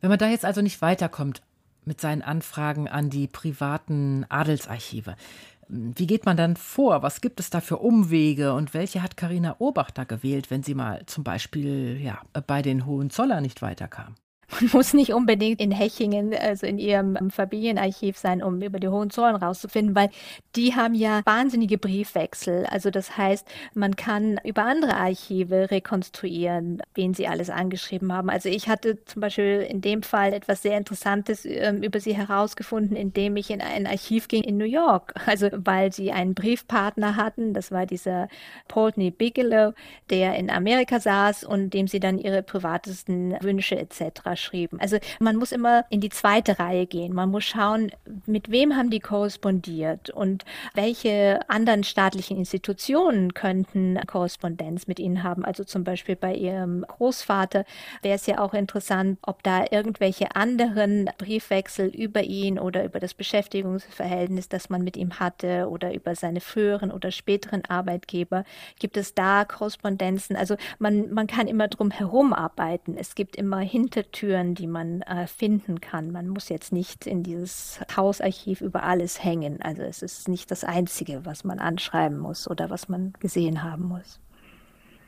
[0.00, 1.42] Wenn man da jetzt also nicht weiterkommt,
[1.84, 5.16] mit seinen Anfragen an die privaten Adelsarchive.
[5.68, 7.02] Wie geht man dann vor?
[7.02, 9.56] Was gibt es da für Umwege und welche hat Karina
[9.90, 14.14] da gewählt, wenn sie mal zum Beispiel ja, bei den Hohenzollern nicht weiterkam?
[14.60, 19.36] Man muss nicht unbedingt in Hechingen, also in ihrem Familienarchiv sein, um über die Hohenzollern
[19.36, 20.10] rauszufinden, weil
[20.56, 22.66] die haben ja wahnsinnige Briefwechsel.
[22.66, 28.28] Also das heißt, man kann über andere Archive rekonstruieren, wen sie alles angeschrieben haben.
[28.28, 32.94] Also ich hatte zum Beispiel in dem Fall etwas sehr Interessantes ähm, über sie herausgefunden,
[32.94, 35.14] indem ich in ein Archiv ging in New York.
[35.32, 38.28] Also weil sie einen Briefpartner hatten, das war dieser
[38.68, 39.72] Poltony Bigelow,
[40.10, 44.78] der in Amerika saß und dem sie dann ihre privatesten Wünsche etc geschrieben.
[44.80, 47.14] Also man muss immer in die zweite Reihe gehen.
[47.14, 47.92] Man muss schauen,
[48.26, 55.44] mit wem haben die korrespondiert und welche anderen staatlichen Institutionen könnten Korrespondenz mit ihnen haben.
[55.44, 57.64] Also zum Beispiel bei ihrem Großvater
[58.02, 63.14] wäre es ja auch interessant, ob da irgendwelche anderen Briefwechsel über ihn oder über das
[63.14, 68.44] Beschäftigungsverhältnis, das man mit ihm hatte oder über seine früheren oder späteren Arbeitgeber,
[68.80, 70.34] gibt es da Korrespondenzen.
[70.34, 72.96] Also man, man kann immer drum herum arbeiten.
[72.98, 76.10] Es gibt immer Hintertüren Türen, die man äh, finden kann.
[76.10, 79.60] Man muss jetzt nicht in dieses Hausarchiv über alles hängen.
[79.60, 83.84] Also es ist nicht das Einzige, was man anschreiben muss oder was man gesehen haben
[83.84, 84.20] muss.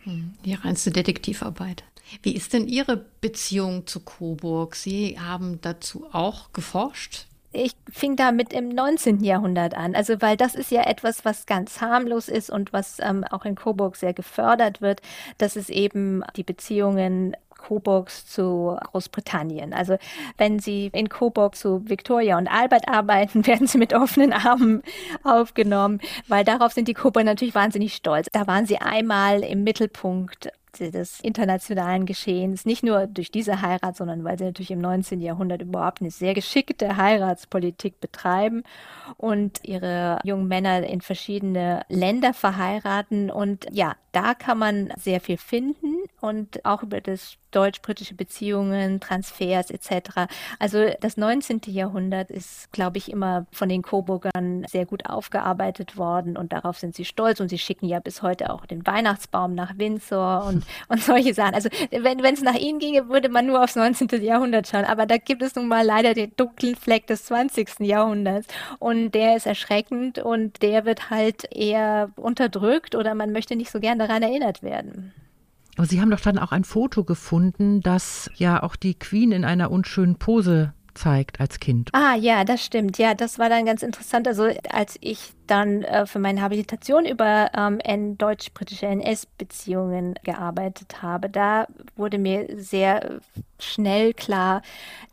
[0.02, 1.84] Hm, die reinste Detektivarbeit.
[2.22, 4.76] Wie ist denn Ihre Beziehung zu Coburg?
[4.76, 7.26] Sie haben dazu auch geforscht?
[7.56, 9.22] ich fing damit im 19.
[9.22, 9.94] Jahrhundert an.
[9.94, 13.54] Also, weil das ist ja etwas, was ganz harmlos ist und was ähm, auch in
[13.54, 15.02] Coburg sehr gefördert wird,
[15.38, 19.72] dass es eben die Beziehungen Coburgs zu Großbritannien.
[19.72, 19.96] Also
[20.36, 24.82] wenn Sie in Coburg zu Victoria und Albert arbeiten, werden Sie mit offenen Armen
[25.22, 28.28] aufgenommen, weil darauf sind die Coburger natürlich wahnsinnig stolz.
[28.32, 30.50] Da waren Sie einmal im Mittelpunkt
[30.80, 35.20] des internationalen Geschehens, nicht nur durch diese Heirat, sondern weil sie natürlich im 19.
[35.20, 38.64] Jahrhundert überhaupt eine sehr geschickte Heiratspolitik betreiben
[39.16, 43.30] und ihre jungen Männer in verschiedene Länder verheiraten.
[43.30, 49.70] Und ja, da kann man sehr viel finden und auch über das deutsch-britische Beziehungen, Transfers
[49.70, 50.26] etc.
[50.58, 51.60] Also das 19.
[51.66, 56.94] Jahrhundert ist, glaube ich, immer von den Coburgern sehr gut aufgearbeitet worden und darauf sind
[56.94, 61.02] sie stolz und sie schicken ja bis heute auch den Weihnachtsbaum nach Windsor und, und
[61.02, 61.54] solche Sachen.
[61.54, 64.08] Also wenn es nach ihnen ginge, würde man nur aufs 19.
[64.22, 67.80] Jahrhundert schauen, aber da gibt es nun mal leider den dunklen Fleck des 20.
[67.80, 73.70] Jahrhunderts und der ist erschreckend und der wird halt eher unterdrückt oder man möchte nicht
[73.70, 75.12] so gern daran erinnert werden.
[75.76, 79.44] Aber Sie haben doch dann auch ein Foto gefunden, das ja auch die Queen in
[79.44, 81.90] einer unschönen Pose zeigt als Kind.
[81.92, 82.98] Ah ja, das stimmt.
[82.98, 84.26] Ja, das war dann ganz interessant.
[84.28, 91.66] Also als ich dann äh, für meine Habilitation über ähm, deutsch-britische NS-Beziehungen gearbeitet habe, da
[91.96, 93.20] wurde mir sehr
[93.58, 94.62] schnell klar,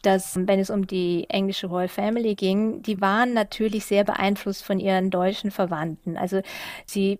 [0.01, 4.79] dass wenn es um die englische Royal Family ging, die waren natürlich sehr beeinflusst von
[4.79, 6.17] ihren deutschen Verwandten.
[6.17, 6.41] Also
[6.85, 7.19] sie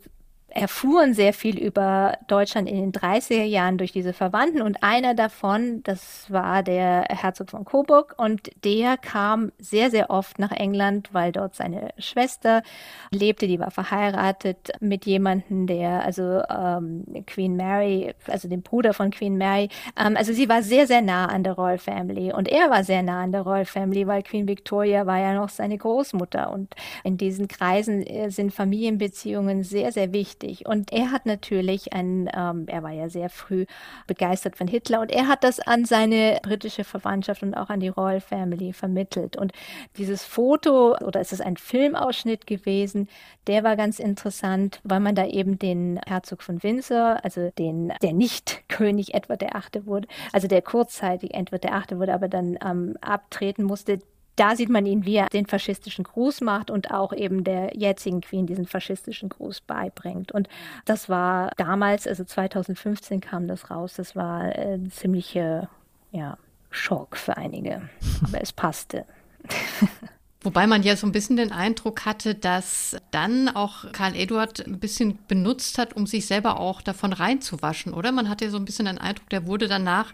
[0.51, 4.61] erfuhren sehr viel über Deutschland in den 30er Jahren durch diese Verwandten.
[4.61, 8.15] Und einer davon, das war der Herzog von Coburg.
[8.17, 12.63] Und der kam sehr, sehr oft nach England, weil dort seine Schwester
[13.11, 19.11] lebte, die war verheiratet mit jemandem, der, also ähm, Queen Mary, also dem Bruder von
[19.11, 22.33] Queen Mary, ähm, also sie war sehr, sehr nah an der Royal Family.
[22.33, 25.49] Und er war sehr nah an der Royal Family, weil Queen Victoria war ja noch
[25.49, 26.51] seine Großmutter.
[26.51, 30.65] Und in diesen Kreisen äh, sind Familienbeziehungen sehr, sehr wichtig wichtig.
[30.67, 33.65] Und er hat natürlich ein, ähm, er war ja sehr früh
[34.07, 37.89] begeistert von Hitler und er hat das an seine britische Verwandtschaft und auch an die
[37.89, 39.37] Royal Family vermittelt.
[39.37, 39.51] Und
[39.97, 43.07] dieses Foto, oder ist es ein Filmausschnitt gewesen,
[43.47, 48.13] der war ganz interessant, weil man da eben den Herzog von Windsor, also den, der
[48.13, 49.85] nicht König Edward VIII.
[49.85, 51.99] wurde, also der kurzzeitig Edward VIII.
[51.99, 53.99] wurde, aber dann ähm, abtreten musste,
[54.35, 58.21] da sieht man ihn, wie er den faschistischen Gruß macht und auch eben der jetzigen
[58.21, 60.31] Queen diesen faschistischen Gruß beibringt.
[60.31, 60.47] Und
[60.85, 65.69] das war damals, also 2015 kam das raus, das war ein ziemlicher
[66.11, 66.37] ja,
[66.69, 67.89] Schock für einige.
[68.23, 69.05] Aber es passte.
[70.43, 74.79] Wobei man ja so ein bisschen den Eindruck hatte, dass dann auch Karl Eduard ein
[74.79, 78.11] bisschen benutzt hat, um sich selber auch davon reinzuwaschen, oder?
[78.11, 80.13] Man hatte ja so ein bisschen den Eindruck, der wurde danach,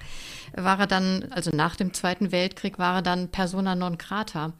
[0.53, 4.51] war er dann, also nach dem Zweiten Weltkrieg, war er dann persona non grata.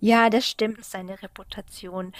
[0.00, 2.12] Ja, das stimmt, seine Reputation.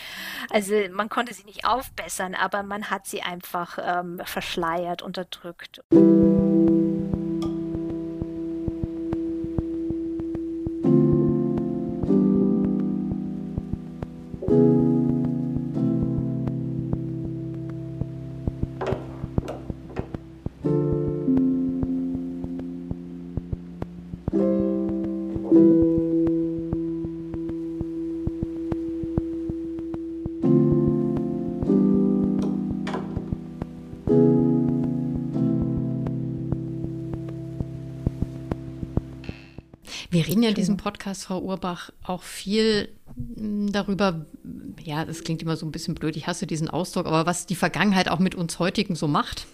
[0.51, 5.82] Also man konnte sie nicht aufbessern, aber man hat sie einfach ähm, verschleiert, unterdrückt.
[40.49, 42.88] Ja in diesem Podcast, Frau Urbach, auch viel
[43.36, 44.26] hm, darüber,
[44.82, 47.55] ja, das klingt immer so ein bisschen blöd, ich hasse diesen Ausdruck, aber was die
[47.55, 49.46] Vergangenheit auch mit uns heutigen so macht.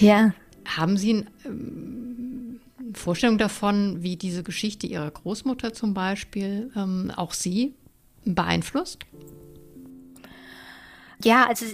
[0.00, 0.32] Ja.
[0.64, 2.60] Haben Sie eine ähm,
[2.94, 7.74] Vorstellung davon, wie diese Geschichte Ihrer Großmutter zum Beispiel ähm, auch Sie
[8.24, 9.04] beeinflusst?
[11.24, 11.64] Ja, also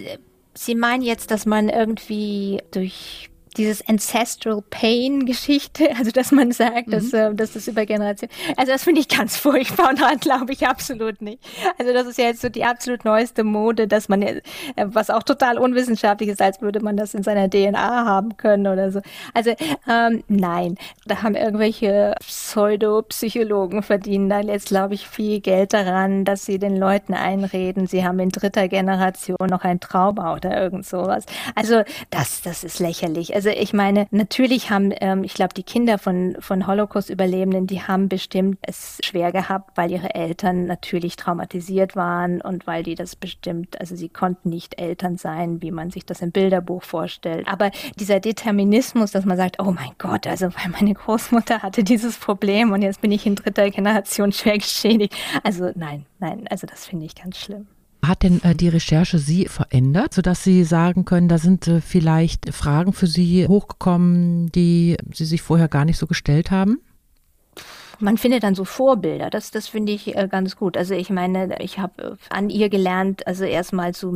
[0.55, 6.89] Sie meinen jetzt, dass man irgendwie durch dieses Ancestral Pain Geschichte, also dass man sagt,
[6.89, 6.91] mhm.
[6.93, 10.53] dass, äh, dass das über Generationen, also das finde ich ganz furchtbar und daran glaube
[10.53, 11.39] ich absolut nicht.
[11.79, 14.43] Also das ist ja jetzt so die absolut neueste Mode, dass man, äh,
[14.85, 18.91] was auch total unwissenschaftlich ist, als würde man das in seiner DNA haben können oder
[18.91, 19.01] so.
[19.33, 19.55] Also
[19.89, 20.77] ähm, nein,
[21.07, 26.77] da haben irgendwelche Pseudopsychologen verdienen da jetzt, glaube ich, viel Geld daran, dass sie den
[26.77, 31.25] Leuten einreden, sie haben in dritter Generation noch ein Trauma oder irgend sowas.
[31.55, 33.35] Also das, das ist lächerlich.
[33.35, 37.83] Also also ich meine, natürlich haben, ähm, ich glaube, die Kinder von, von Holocaust-Überlebenden, die
[37.83, 43.17] haben bestimmt es schwer gehabt, weil ihre Eltern natürlich traumatisiert waren und weil die das
[43.17, 47.47] bestimmt, also sie konnten nicht Eltern sein, wie man sich das im Bilderbuch vorstellt.
[47.47, 52.17] Aber dieser Determinismus, dass man sagt, oh mein Gott, also weil meine Großmutter hatte dieses
[52.17, 55.15] Problem und jetzt bin ich in dritter Generation schwer geschädigt.
[55.43, 57.67] Also nein, nein, also das finde ich ganz schlimm.
[58.07, 62.53] Hat denn äh, die Recherche Sie verändert, sodass Sie sagen können, da sind äh, vielleicht
[62.53, 66.81] Fragen für Sie hochgekommen, die Sie sich vorher gar nicht so gestellt haben?
[68.01, 69.31] Man findet dann so Vorbilder.
[69.31, 70.77] Das, das finde ich äh, ganz gut.
[70.77, 74.15] Also ich meine, ich habe äh, an ihr gelernt, also erstmal so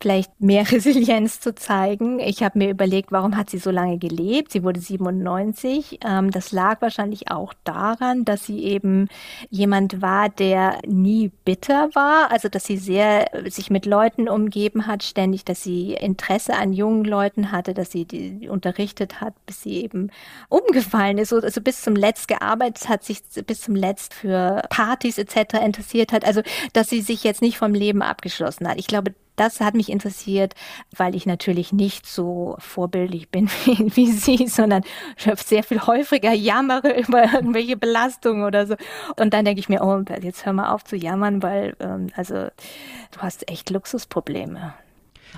[0.00, 2.18] vielleicht mehr Resilienz zu zeigen.
[2.20, 4.52] Ich habe mir überlegt, warum hat sie so lange gelebt?
[4.52, 6.00] Sie wurde 97.
[6.04, 9.08] Ähm, das lag wahrscheinlich auch daran, dass sie eben
[9.50, 12.30] jemand war, der nie bitter war.
[12.30, 16.72] Also dass sie sehr äh, sich mit Leuten umgeben hat, ständig, dass sie Interesse an
[16.72, 20.10] jungen Leuten hatte, dass sie die unterrichtet hat, bis sie eben
[20.48, 25.54] umgefallen ist, also bis zum Letzt gearbeitet hat, sich bis zum Letzt für Partys etc.
[25.64, 26.24] interessiert hat.
[26.24, 28.78] Also, dass sie sich jetzt nicht vom Leben abgeschlossen hat.
[28.78, 30.54] Ich glaube, das hat mich interessiert,
[30.96, 34.82] weil ich natürlich nicht so vorbildlich bin wie, wie Sie, sondern
[35.16, 38.76] sehr viel häufiger jammere über irgendwelche Belastungen oder so.
[39.16, 42.34] Und dann denke ich mir, oh, jetzt hör mal auf zu jammern, weil ähm, also
[42.34, 44.74] du hast echt Luxusprobleme.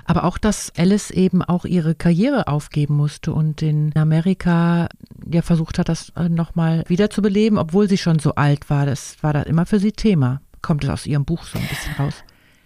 [0.05, 4.89] Aber auch, dass Alice eben auch ihre Karriere aufgeben musste und in Amerika
[5.31, 8.85] ja versucht hat, das äh, nochmal wiederzubeleben, obwohl sie schon so alt war.
[8.85, 10.41] Das war da immer für sie Thema.
[10.61, 12.15] Kommt es aus ihrem Buch so ein bisschen raus?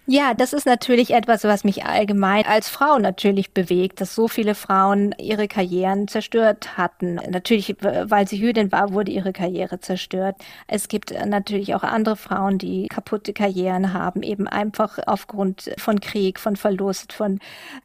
[0.05, 4.53] Ja, das ist natürlich etwas, was mich allgemein als Frau natürlich bewegt, dass so viele
[4.53, 7.21] Frauen ihre Karrieren zerstört hatten.
[7.29, 10.35] Natürlich, weil sie Jüdin war, wurde ihre Karriere zerstört.
[10.67, 16.37] Es gibt natürlich auch andere Frauen, die kaputte Karrieren haben, eben einfach aufgrund von Krieg,
[16.37, 17.39] von Verlust, von,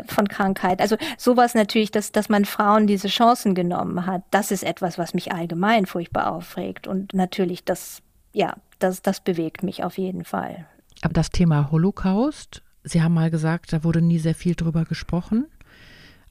[0.08, 0.80] von Krankheit.
[0.80, 5.14] Also sowas natürlich, dass, dass man Frauen diese Chancen genommen hat, das ist etwas, was
[5.14, 6.88] mich allgemein furchtbar aufregt.
[6.88, 8.02] Und natürlich, das,
[8.32, 10.66] ja, das, das bewegt mich auf jeden Fall.
[11.03, 15.46] Aber das Thema Holocaust, Sie haben mal gesagt, da wurde nie sehr viel drüber gesprochen.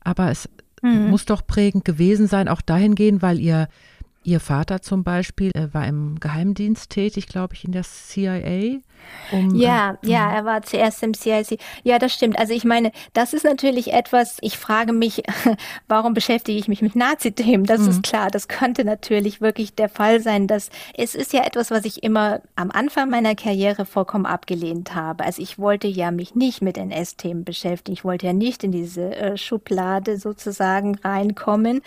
[0.02, 0.50] Aber es
[0.82, 1.10] mhm.
[1.10, 3.68] muss doch prägend gewesen sein, auch dahingehend, weil Ihr
[4.28, 8.82] Ihr Vater zum Beispiel war im Geheimdienst tätig, glaube ich, in der CIA.
[9.32, 11.60] Um, ja, äh, ja, er war zuerst im CIC.
[11.84, 12.38] Ja, das stimmt.
[12.40, 15.24] Also ich meine, das ist natürlich etwas, ich frage mich,
[15.88, 17.66] warum beschäftige ich mich mit Nazi-Themen?
[17.66, 17.90] Das mhm.
[17.90, 21.86] ist klar, das könnte natürlich wirklich der Fall sein, dass es ist ja etwas, was
[21.86, 25.24] ich immer am Anfang meiner Karriere vollkommen abgelehnt habe.
[25.24, 27.94] Also ich wollte ja mich nicht mit NS-Themen beschäftigen.
[27.94, 31.82] Ich wollte ja nicht in diese äh, Schublade sozusagen reinkommen,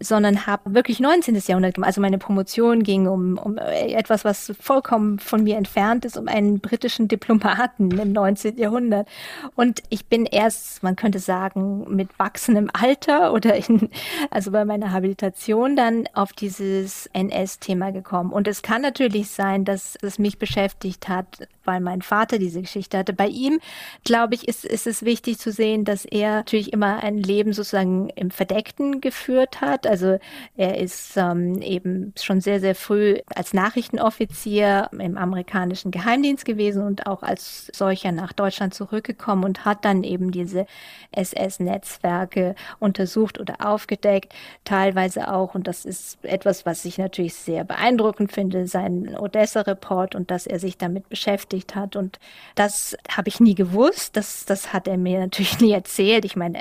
[0.00, 1.36] sondern habe wirklich 19.
[1.46, 1.85] Jahrhundert gemacht.
[1.86, 6.58] Also meine Promotion ging um, um etwas, was vollkommen von mir entfernt ist, um einen
[6.58, 8.58] britischen Diplomaten im 19.
[8.58, 9.08] Jahrhundert.
[9.54, 13.88] Und ich bin erst, man könnte sagen, mit wachsendem Alter oder in,
[14.30, 18.32] also bei meiner Habilitation dann auf dieses NS-Thema gekommen.
[18.32, 22.98] Und es kann natürlich sein, dass es mich beschäftigt hat, weil mein Vater diese Geschichte
[22.98, 23.12] hatte.
[23.12, 23.60] Bei ihm,
[24.04, 28.08] glaube ich, ist, ist es wichtig zu sehen, dass er natürlich immer ein Leben sozusagen
[28.10, 29.86] im Verdeckten geführt hat.
[29.86, 30.18] Also
[30.56, 37.06] er ist ähm, eben schon sehr, sehr früh als Nachrichtenoffizier im amerikanischen Geheimdienst gewesen und
[37.06, 40.66] auch als solcher nach Deutschland zurückgekommen und hat dann eben diese
[41.12, 48.32] SS-Netzwerke untersucht oder aufgedeckt, teilweise auch, und das ist etwas, was ich natürlich sehr beeindruckend
[48.32, 51.96] finde, sein Odessa-Report und dass er sich damit beschäftigt hat.
[51.96, 52.18] Und
[52.54, 54.16] das habe ich nie gewusst.
[54.16, 56.24] Das, das hat er mir natürlich nie erzählt.
[56.24, 56.60] Ich meine,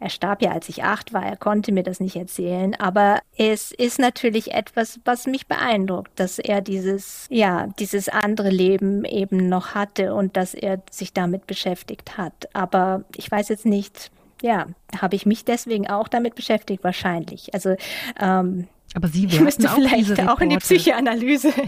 [0.00, 1.24] er starb ja, als ich acht war.
[1.24, 2.74] Er konnte mir das nicht erzählen.
[2.76, 9.04] Aber es ist natürlich etwas, was mich beeindruckt, dass er dieses, ja, dieses andere Leben
[9.04, 12.48] eben noch hatte und dass er sich damit beschäftigt hat.
[12.52, 14.10] Aber ich weiß jetzt nicht,
[14.42, 14.66] ja,
[15.00, 16.84] habe ich mich deswegen auch damit beschäftigt?
[16.84, 17.52] Wahrscheinlich.
[17.54, 17.76] Also,
[18.20, 21.52] ähm, aber Sie ich müsste vielleicht auch in die Psychoanalyse.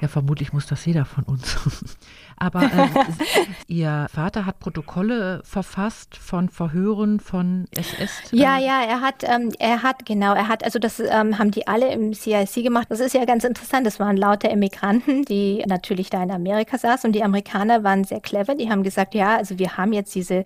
[0.00, 1.56] Ja, vermutlich muss das jeder von uns.
[2.38, 2.88] Aber äh,
[3.66, 8.30] Ihr Vater hat Protokolle verfasst von Verhören von SS.
[8.30, 8.36] -Tern.
[8.36, 11.66] Ja, ja, er hat, ähm, er hat genau, er hat, also das ähm, haben die
[11.66, 12.86] alle im CIC gemacht.
[12.90, 13.86] Das ist ja ganz interessant.
[13.86, 18.20] Das waren lauter Emigranten, die natürlich da in Amerika saßen und die Amerikaner waren sehr
[18.20, 18.54] clever.
[18.54, 20.44] Die haben gesagt, ja, also wir haben jetzt diese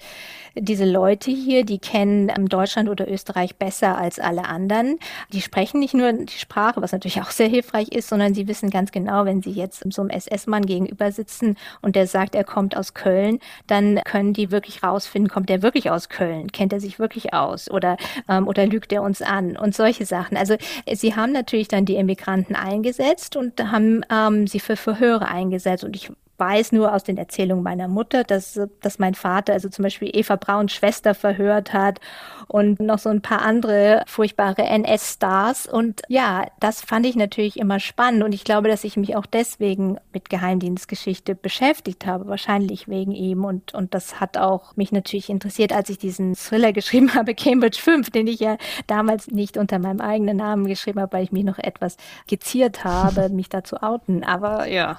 [0.54, 4.98] diese Leute hier, die kennen ähm, Deutschland oder Österreich besser als alle anderen.
[5.32, 8.70] Die sprechen nicht nur die Sprache, was natürlich auch sehr hilfreich ist, sondern sie wissen
[8.70, 12.76] ganz genau, wenn sie jetzt so einem SS-Mann gegenüber sitzen und der sagt, er kommt
[12.76, 16.52] aus Köln, dann können die wirklich rausfinden, kommt er wirklich aus Köln?
[16.52, 17.70] Kennt er sich wirklich aus?
[17.70, 17.96] Oder,
[18.28, 19.56] ähm, oder lügt er uns an?
[19.56, 20.36] Und solche Sachen.
[20.36, 20.56] Also
[20.92, 25.84] sie haben natürlich dann die Emigranten eingesetzt und haben ähm, sie für Verhöre eingesetzt.
[25.84, 26.10] Und ich
[26.40, 30.36] weiß nur aus den Erzählungen meiner Mutter, dass, dass mein Vater also zum Beispiel Eva
[30.36, 32.00] Brauns Schwester verhört hat
[32.48, 35.66] und noch so ein paar andere furchtbare NS-Stars.
[35.66, 38.24] Und ja, das fand ich natürlich immer spannend.
[38.24, 43.44] Und ich glaube, dass ich mich auch deswegen mit Geheimdienstgeschichte beschäftigt habe, wahrscheinlich wegen ihm.
[43.44, 47.78] Und, und das hat auch mich natürlich interessiert, als ich diesen Thriller geschrieben habe, Cambridge
[47.80, 48.56] 5, den ich ja
[48.88, 53.28] damals nicht unter meinem eigenen Namen geschrieben habe, weil ich mich noch etwas geziert habe,
[53.28, 54.24] mich da zu outen.
[54.24, 54.98] Aber ja,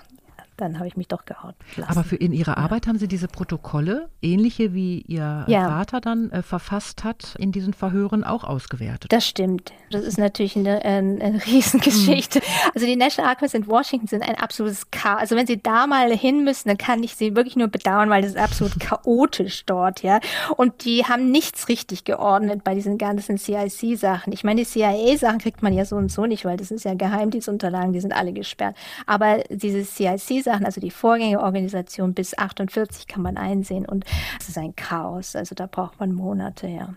[0.61, 1.53] dann habe ich mich doch gehauen.
[1.87, 5.67] Aber für in Ihrer Arbeit haben Sie diese Protokolle, ähnliche wie Ihr ja.
[5.67, 9.11] Vater dann äh, verfasst hat, in diesen Verhören auch ausgewertet.
[9.11, 9.73] Das stimmt.
[9.89, 12.39] Das ist natürlich eine, eine, eine Riesengeschichte.
[12.39, 12.71] Mhm.
[12.75, 15.21] Also die National Archives in Washington sind ein absolutes Chaos.
[15.21, 18.21] Also wenn Sie da mal hin müssen, dann kann ich Sie wirklich nur bedauern, weil
[18.21, 20.19] das ist absolut chaotisch dort, ja.
[20.57, 24.31] Und die haben nichts richtig geordnet bei diesen ganzen CIC-Sachen.
[24.33, 26.93] Ich meine, die CIA-Sachen kriegt man ja so und so nicht, weil das ist ja
[26.93, 28.75] Geheimdienstunterlagen, die sind alle gesperrt.
[29.05, 34.05] Aber diese CIC-Sachen Sachen, also die Vorgängerorganisation bis 48 kann man einsehen und
[34.39, 35.35] es ist ein Chaos.
[35.35, 36.93] Also da braucht man Monate, ja.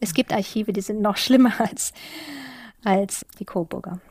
[0.00, 1.92] Es gibt Archive, die sind noch schlimmer als,
[2.84, 4.00] als die Coburger.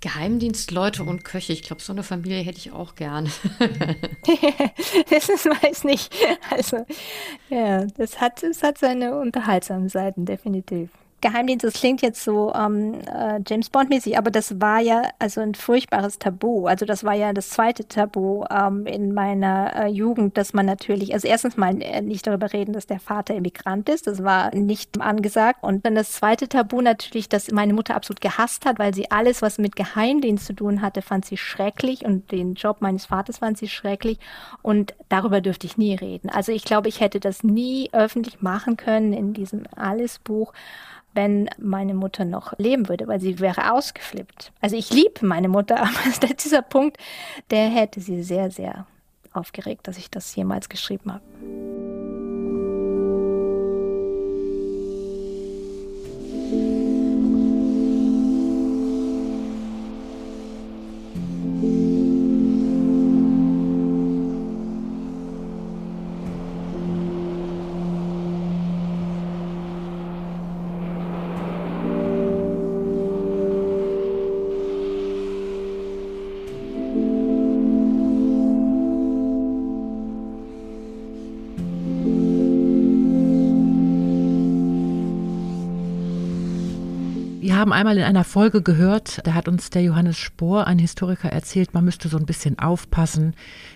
[0.00, 1.52] Geheimdienstleute und Köche.
[1.52, 3.30] Ich glaube, so eine Familie hätte ich auch gern.
[5.10, 6.12] das ist weiß nicht.
[6.50, 6.84] Also,
[7.48, 10.90] ja, das hat, das hat seine unterhaltsamen Seiten, definitiv.
[11.22, 15.54] Geheimdienst, das klingt jetzt so ähm, äh, James Bond-mäßig, aber das war ja also ein
[15.54, 16.66] furchtbares Tabu.
[16.66, 21.14] Also das war ja das zweite Tabu ähm, in meiner äh, Jugend, dass man natürlich,
[21.14, 25.00] also erstens mal äh, nicht darüber reden, dass der Vater Immigrant ist, das war nicht
[25.00, 25.62] angesagt.
[25.62, 29.40] Und dann das zweite Tabu natürlich, dass meine Mutter absolut gehasst hat, weil sie alles,
[29.40, 33.56] was mit Geheimdienst zu tun hatte, fand sie schrecklich und den Job meines Vaters fand
[33.56, 34.18] sie schrecklich.
[34.60, 36.28] Und darüber dürfte ich nie reden.
[36.28, 40.52] Also ich glaube, ich hätte das nie öffentlich machen können in diesem Alice-Buch
[41.14, 44.52] wenn meine Mutter noch leben würde, weil sie wäre ausgeflippt.
[44.60, 46.98] Also ich liebe meine Mutter, aber dieser Punkt,
[47.50, 48.86] der hätte sie sehr, sehr
[49.32, 52.01] aufgeregt, dass ich das jemals geschrieben habe.
[87.62, 91.74] Haben einmal in einer Folge gehört, da hat uns der Johannes Spohr, ein Historiker, erzählt,
[91.74, 93.34] man müsste so ein bisschen aufpassen,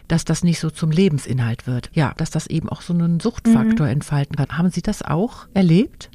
[0.09, 1.91] dass das nicht so zum Lebensinhalt wird.
[1.95, 3.93] Ja, dass das eben auch so einen Suchtfaktor mhm.
[3.93, 4.59] entfalten kann.
[4.59, 6.11] Haben Sie das auch erlebt?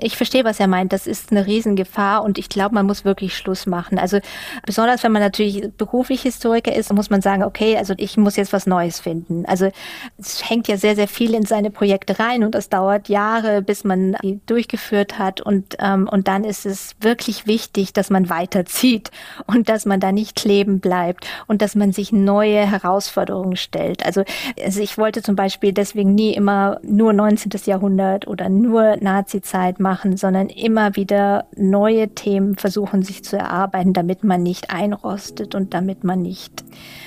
[0.00, 0.92] Ich verstehe, was er meint.
[0.92, 3.98] Das ist eine Riesengefahr und ich glaube, man muss wirklich Schluss machen.
[3.98, 4.18] Also
[4.64, 8.52] besonders wenn man natürlich beruflich Historiker ist, muss man sagen, okay, also ich muss jetzt
[8.52, 9.44] was Neues finden.
[9.46, 9.70] Also
[10.18, 13.84] es hängt ja sehr, sehr viel in seine Projekte rein und das dauert Jahre, bis
[13.84, 19.10] man die durchgeführt hat und, ähm, und dann ist es wirklich wichtig, dass man weiterzieht
[19.46, 24.04] und dass man da nicht kleben bleibt und dass man sich neue Herausforderungen stellt.
[24.04, 24.24] Also,
[24.62, 27.52] also ich wollte zum Beispiel deswegen nie immer nur 19.
[27.66, 33.92] Jahrhundert oder nur Nazi-Zeit Arbeit machen, sondern immer wieder neue Themen versuchen sich zu erarbeiten,
[33.92, 36.64] damit man nicht einrostet und damit man nicht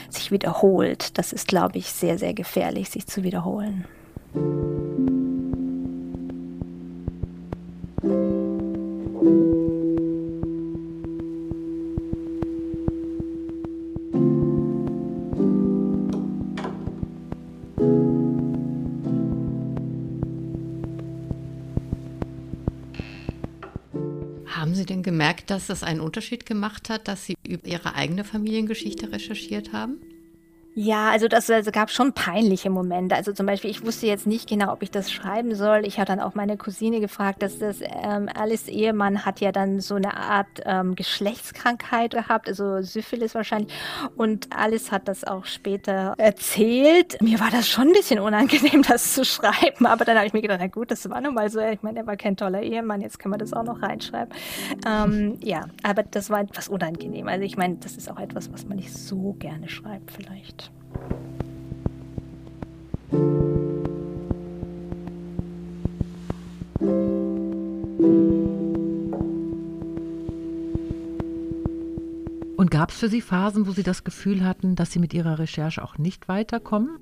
[0.09, 1.17] sich wiederholt.
[1.17, 3.86] Das ist, glaube ich, sehr, sehr gefährlich, sich zu wiederholen.
[24.80, 29.11] Sie denn gemerkt, dass das einen Unterschied gemacht hat, dass Sie über Ihre eigene Familiengeschichte
[29.11, 29.97] recherchiert haben?
[30.82, 33.13] Ja, also das also gab schon peinliche Momente.
[33.13, 35.86] Also zum Beispiel, ich wusste jetzt nicht genau, ob ich das schreiben soll.
[35.86, 39.82] Ich habe dann auch meine Cousine gefragt, dass das ähm, Alice Ehemann hat ja dann
[39.82, 43.73] so eine Art ähm, Geschlechtskrankheit gehabt, also Syphilis wahrscheinlich.
[44.15, 47.21] Und Alice hat das auch später erzählt.
[47.21, 49.86] Mir war das schon ein bisschen unangenehm, das zu schreiben.
[49.86, 51.59] Aber dann habe ich mir gedacht, na gut, das war nun mal so.
[51.59, 54.34] Ich meine, er war kein toller Ehemann, jetzt können wir das auch noch reinschreiben.
[54.88, 57.27] Ähm, ja, aber das war etwas unangenehm.
[57.27, 60.68] Also ich meine, das ist auch etwas, was man nicht so gerne schreibt vielleicht.
[72.60, 75.39] Und gab es für Sie Phasen, wo Sie das Gefühl hatten, dass Sie mit Ihrer
[75.39, 76.99] Recherche auch nicht weiterkommen?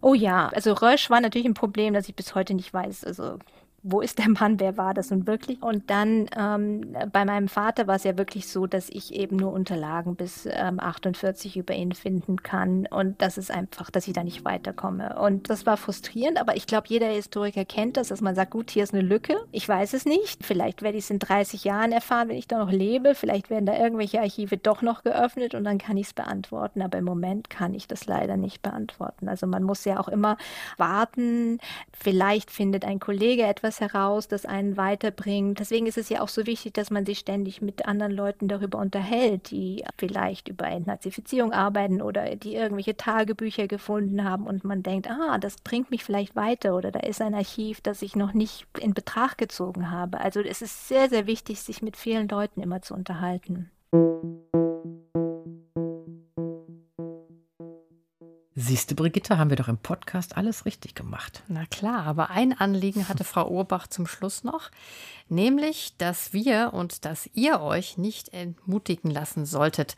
[0.00, 3.04] Oh ja, also Rösch war natürlich ein Problem, das ich bis heute nicht weiß.
[3.04, 3.38] Also
[3.88, 5.62] wo ist der Mann, wer war das nun wirklich?
[5.62, 9.52] Und dann ähm, bei meinem Vater war es ja wirklich so, dass ich eben nur
[9.52, 14.24] Unterlagen bis ähm, 48 über ihn finden kann und das ist einfach, dass ich da
[14.24, 15.16] nicht weiterkomme.
[15.20, 18.70] Und das war frustrierend, aber ich glaube, jeder Historiker kennt das, dass man sagt, gut,
[18.70, 21.92] hier ist eine Lücke, ich weiß es nicht, vielleicht werde ich es in 30 Jahren
[21.92, 25.62] erfahren, wenn ich da noch lebe, vielleicht werden da irgendwelche Archive doch noch geöffnet und
[25.62, 29.28] dann kann ich es beantworten, aber im Moment kann ich das leider nicht beantworten.
[29.28, 30.36] Also man muss ja auch immer
[30.76, 31.60] warten,
[31.92, 35.60] vielleicht findet ein Kollege etwas etwas heraus, das einen weiterbringt.
[35.60, 38.78] Deswegen ist es ja auch so wichtig, dass man sich ständig mit anderen Leuten darüber
[38.78, 45.10] unterhält, die vielleicht über Entnazifizierung arbeiten oder die irgendwelche Tagebücher gefunden haben und man denkt,
[45.10, 48.66] ah, das bringt mich vielleicht weiter oder da ist ein Archiv, das ich noch nicht
[48.80, 50.20] in Betracht gezogen habe.
[50.20, 53.70] Also es ist sehr, sehr wichtig, sich mit vielen Leuten immer zu unterhalten.
[58.58, 61.42] Siehste, Brigitte, haben wir doch im Podcast alles richtig gemacht.
[61.46, 64.70] Na klar, aber ein Anliegen hatte Frau Urbach zum Schluss noch,
[65.28, 69.94] nämlich, dass wir und dass ihr euch nicht entmutigen lassen solltet,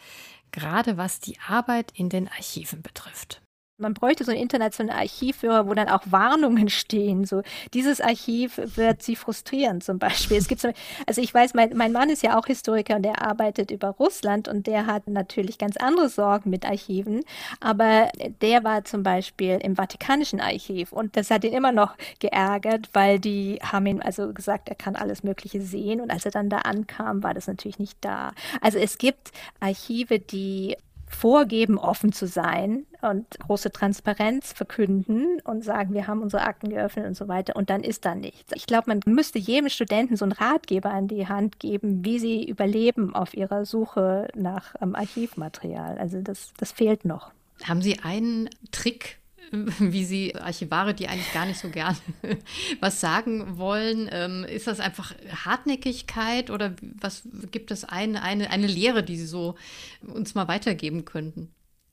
[0.51, 3.43] gerade was die Arbeit in den Archiven betrifft.
[3.81, 7.25] Man bräuchte so ein internationales Archivführer, wo dann auch Warnungen stehen.
[7.25, 7.43] So,
[7.75, 10.37] dieses Archiv wird Sie frustrieren zum Beispiel.
[10.37, 10.73] Es gibt so,
[11.07, 14.49] also ich weiß, mein, mein Mann ist ja auch Historiker und der arbeitet über Russland
[14.49, 17.23] und der hat natürlich ganz andere Sorgen mit Archiven.
[17.61, 18.11] Aber
[18.43, 23.21] der war zum Beispiel im Vatikanischen Archiv und das hat ihn immer noch geärgert, weil
[23.21, 26.59] die haben ihm also gesagt, er kann alles Mögliche sehen und als er dann da
[26.59, 28.33] ankam, war das natürlich nicht da.
[28.61, 30.77] Also es gibt Archive, die
[31.09, 37.07] vorgeben, offen zu sein und große Transparenz verkünden und sagen, wir haben unsere Akten geöffnet
[37.07, 38.53] und so weiter und dann ist da nichts.
[38.55, 42.45] Ich glaube, man müsste jedem Studenten so einen Ratgeber an die Hand geben, wie sie
[42.45, 45.99] überleben auf ihrer Suche nach ähm, Archivmaterial.
[45.99, 47.33] Also das, das fehlt noch.
[47.65, 49.19] Haben Sie einen Trick
[49.79, 51.97] wie Sie Archivare, die eigentlich gar nicht so gern
[52.81, 58.67] was sagen wollen, ähm, ist das einfach Hartnäckigkeit oder was gibt es eine, eine, eine
[58.67, 59.55] Lehre, die Sie so
[60.03, 61.53] uns mal weitergeben könnten?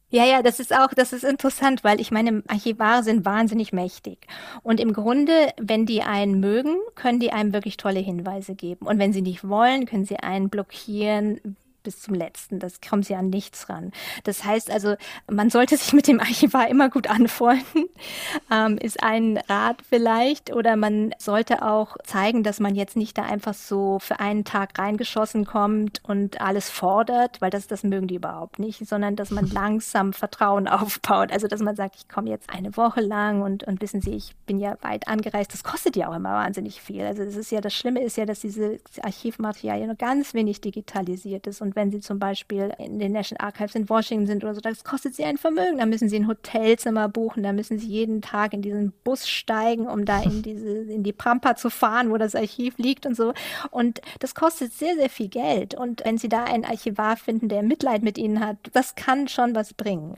[0.10, 4.28] Ja, ja, das ist auch, das ist interessant, weil ich meine, Archivare sind wahnsinnig mächtig.
[4.62, 8.86] Und im Grunde, wenn die einen mögen, können die einem wirklich tolle Hinweise geben.
[8.86, 12.60] Und wenn sie nicht wollen, können sie einen blockieren, bis zum letzten.
[12.60, 13.92] Das kommen sie an nichts ran.
[14.26, 14.96] Das heißt also,
[15.32, 17.86] man sollte sich mit dem Archivar immer gut anfreunden,
[18.52, 20.54] ähm, ist ein Rat vielleicht.
[20.54, 24.78] Oder man sollte auch zeigen, dass man jetzt nicht da einfach so für einen Tag
[24.78, 29.48] reingeschossen kommt und alles fordert, weil das, das mögen die überhaupt nicht, sondern dass man
[29.52, 31.32] langsam Vertrauen aufbaut.
[31.32, 34.36] Also, dass man sagt, ich komme jetzt eine Woche lang und, und wissen Sie, ich
[34.48, 35.54] bin ja weit angereist.
[35.54, 37.06] Das kostet ja auch immer wahnsinnig viel.
[37.06, 41.46] Also, das ist ja, das Schlimme ist ja, dass diese Archivmaterialien nur ganz wenig digitalisiert
[41.48, 44.62] ist und wenn Sie zum Beispiel in den National Archives in Washington sind oder so,
[44.62, 45.78] das kostet Sie ein Vermögen.
[45.78, 49.88] Da müssen Sie ein Hotelzimmer buchen, da müssen Sie jeden Tag in diesen Bus steigen,
[49.88, 53.34] um da in diese, in die Pampa zu fahren, wo das Archiv liegt und so.
[53.72, 55.76] Und das kostet sehr, sehr viel Geld.
[55.76, 59.56] Und wenn Sie da einen Archivar finden, der Mitleid mit Ihnen hat, das kann schon
[59.56, 60.18] was bringen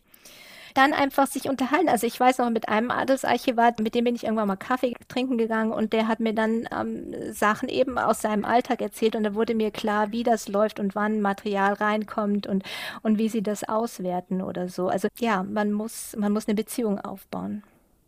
[0.78, 1.89] dann einfach sich unterhalten.
[1.89, 5.38] Also ich weiß noch mit einem Adelsarchivar, mit dem bin ich irgendwann mal Kaffee trinken
[5.38, 9.34] gegangen und der hat mir dann ähm, Sachen eben aus seinem Alltag erzählt und da
[9.34, 12.63] wurde mir klar, wie das läuft und wann Material reinkommt und,
[13.01, 14.88] und wie sie das auswerten oder so.
[14.88, 17.63] Also ja, man muss, man muss eine Beziehung aufbauen.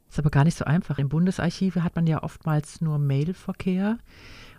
[0.08, 1.00] Das ist aber gar nicht so einfach.
[1.00, 3.98] Im Bundesarchiv hat man ja oftmals nur Mailverkehr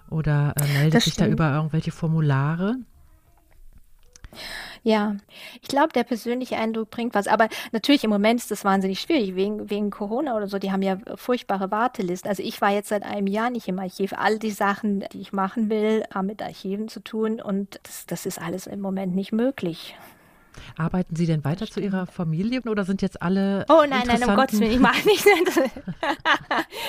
[0.08, 2.76] oder äh, meldet sich da über irgendwelche Formulare.
[4.82, 5.16] Ja,
[5.60, 7.26] ich glaube, der persönliche Eindruck bringt was.
[7.26, 10.58] Aber natürlich im Moment ist das wahnsinnig schwierig, wegen, wegen Corona oder so.
[10.58, 12.28] Die haben ja furchtbare Wartelisten.
[12.28, 14.12] Also ich war jetzt seit einem Jahr nicht im Archiv.
[14.16, 17.40] All die Sachen, die ich machen will, haben mit Archiven zu tun.
[17.40, 19.94] Und das, das ist alles im Moment nicht möglich.
[20.76, 23.64] Arbeiten Sie denn weiter zu Ihrer Familie oder sind jetzt alle.
[23.68, 25.34] Oh nein, nein, um Gottes Willen, ich mache nichts mehr.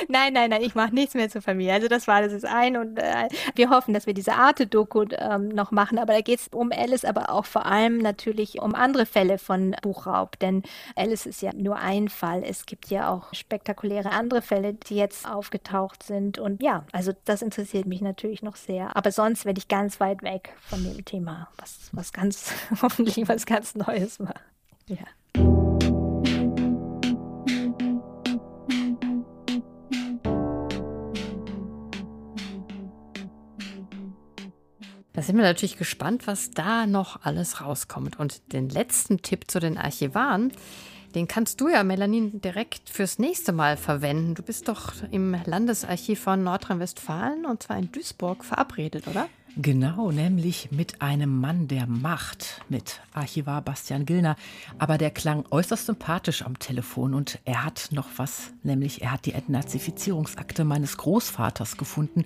[0.09, 1.73] nein, nein, nein, ich mache nichts mehr zur Familie.
[1.73, 5.49] Also das war das ist ein und äh, wir hoffen, dass wir diese Arte-Doku ähm,
[5.49, 5.97] noch machen.
[5.97, 9.75] Aber da geht es um Alice, aber auch vor allem natürlich um andere Fälle von
[9.81, 10.37] Buchraub.
[10.39, 10.63] Denn
[10.95, 12.43] Alice ist ja nur ein Fall.
[12.43, 16.39] Es gibt ja auch spektakuläre andere Fälle, die jetzt aufgetaucht sind.
[16.39, 18.95] Und ja, also das interessiert mich natürlich noch sehr.
[18.95, 22.51] Aber sonst werde ich ganz weit weg von dem Thema, was, was ganz
[22.81, 24.35] hoffentlich was ganz Neues war.
[24.87, 24.97] Ja.
[35.13, 38.17] Da sind wir natürlich gespannt, was da noch alles rauskommt.
[38.17, 40.53] Und den letzten Tipp zu den Archivaren,
[41.13, 44.33] den kannst du ja, Melanie, direkt fürs nächste Mal verwenden.
[44.33, 49.27] Du bist doch im Landesarchiv von Nordrhein-Westfalen und zwar in Duisburg verabredet, oder?
[49.57, 54.37] Genau, nämlich mit einem Mann der Macht, mit Archivar Bastian Gillner.
[54.79, 59.25] Aber der klang äußerst sympathisch am Telefon und er hat noch was, nämlich er hat
[59.25, 62.25] die Entnazifizierungsakte meines Großvaters gefunden.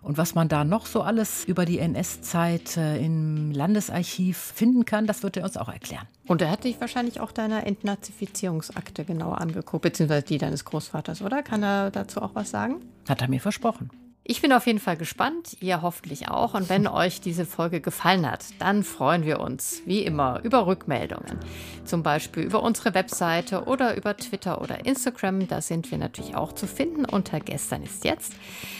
[0.00, 5.06] Und was man da noch so alles über die NS-Zeit äh, im Landesarchiv finden kann,
[5.06, 6.08] das wird er uns auch erklären.
[6.26, 11.42] Und er hat sich wahrscheinlich auch deine Entnazifizierungsakte genauer angeguckt, beziehungsweise die deines Großvaters, oder?
[11.42, 12.76] Kann er dazu auch was sagen?
[13.08, 13.90] Hat er mir versprochen.
[14.24, 16.54] Ich bin auf jeden Fall gespannt, ihr hoffentlich auch.
[16.54, 21.40] Und wenn euch diese Folge gefallen hat, dann freuen wir uns wie immer über Rückmeldungen.
[21.84, 25.48] Zum Beispiel über unsere Webseite oder über Twitter oder Instagram.
[25.48, 28.34] Da sind wir natürlich auch zu finden unter Gestern ist jetzt.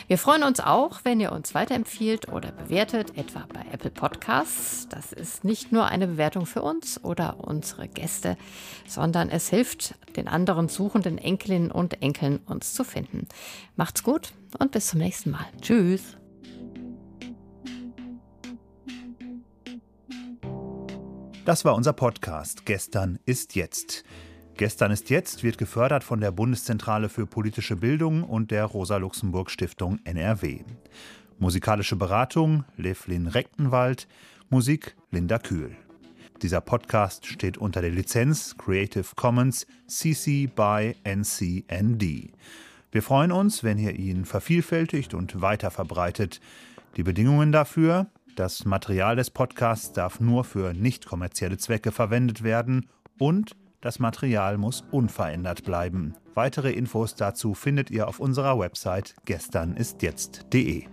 [0.06, 4.86] Wir freuen uns auch, wenn ihr uns weiterempfiehlt oder bewertet, etwa bei Apple Podcasts.
[4.90, 8.36] Das ist nicht nur eine Bewertung für uns oder unsere Gäste,
[8.86, 13.26] sondern es hilft den anderen suchenden Enkelinnen und Enkeln uns zu finden.
[13.74, 15.46] Macht's gut und bis zum nächsten Mal.
[15.60, 16.16] Tschüss.
[21.44, 24.04] Das war unser Podcast Gestern ist jetzt.
[24.56, 29.98] Gestern ist jetzt wird gefördert von der Bundeszentrale für politische Bildung und der Rosa-Luxemburg Stiftung
[30.04, 30.60] NRW.
[31.38, 34.06] Musikalische Beratung Levlin Rechtenwald,
[34.50, 35.76] Musik Linda Kühl.
[36.42, 42.32] Dieser Podcast steht unter der Lizenz Creative Commons CC by NCND.
[42.92, 46.40] Wir freuen uns, wenn ihr ihn vervielfältigt und weiter verbreitet.
[46.98, 52.90] Die Bedingungen dafür, das Material des Podcasts darf nur für nicht kommerzielle Zwecke verwendet werden
[53.18, 56.14] und das Material muss unverändert bleiben.
[56.34, 60.91] Weitere Infos dazu findet ihr auf unserer Website gesternistjetzt.de.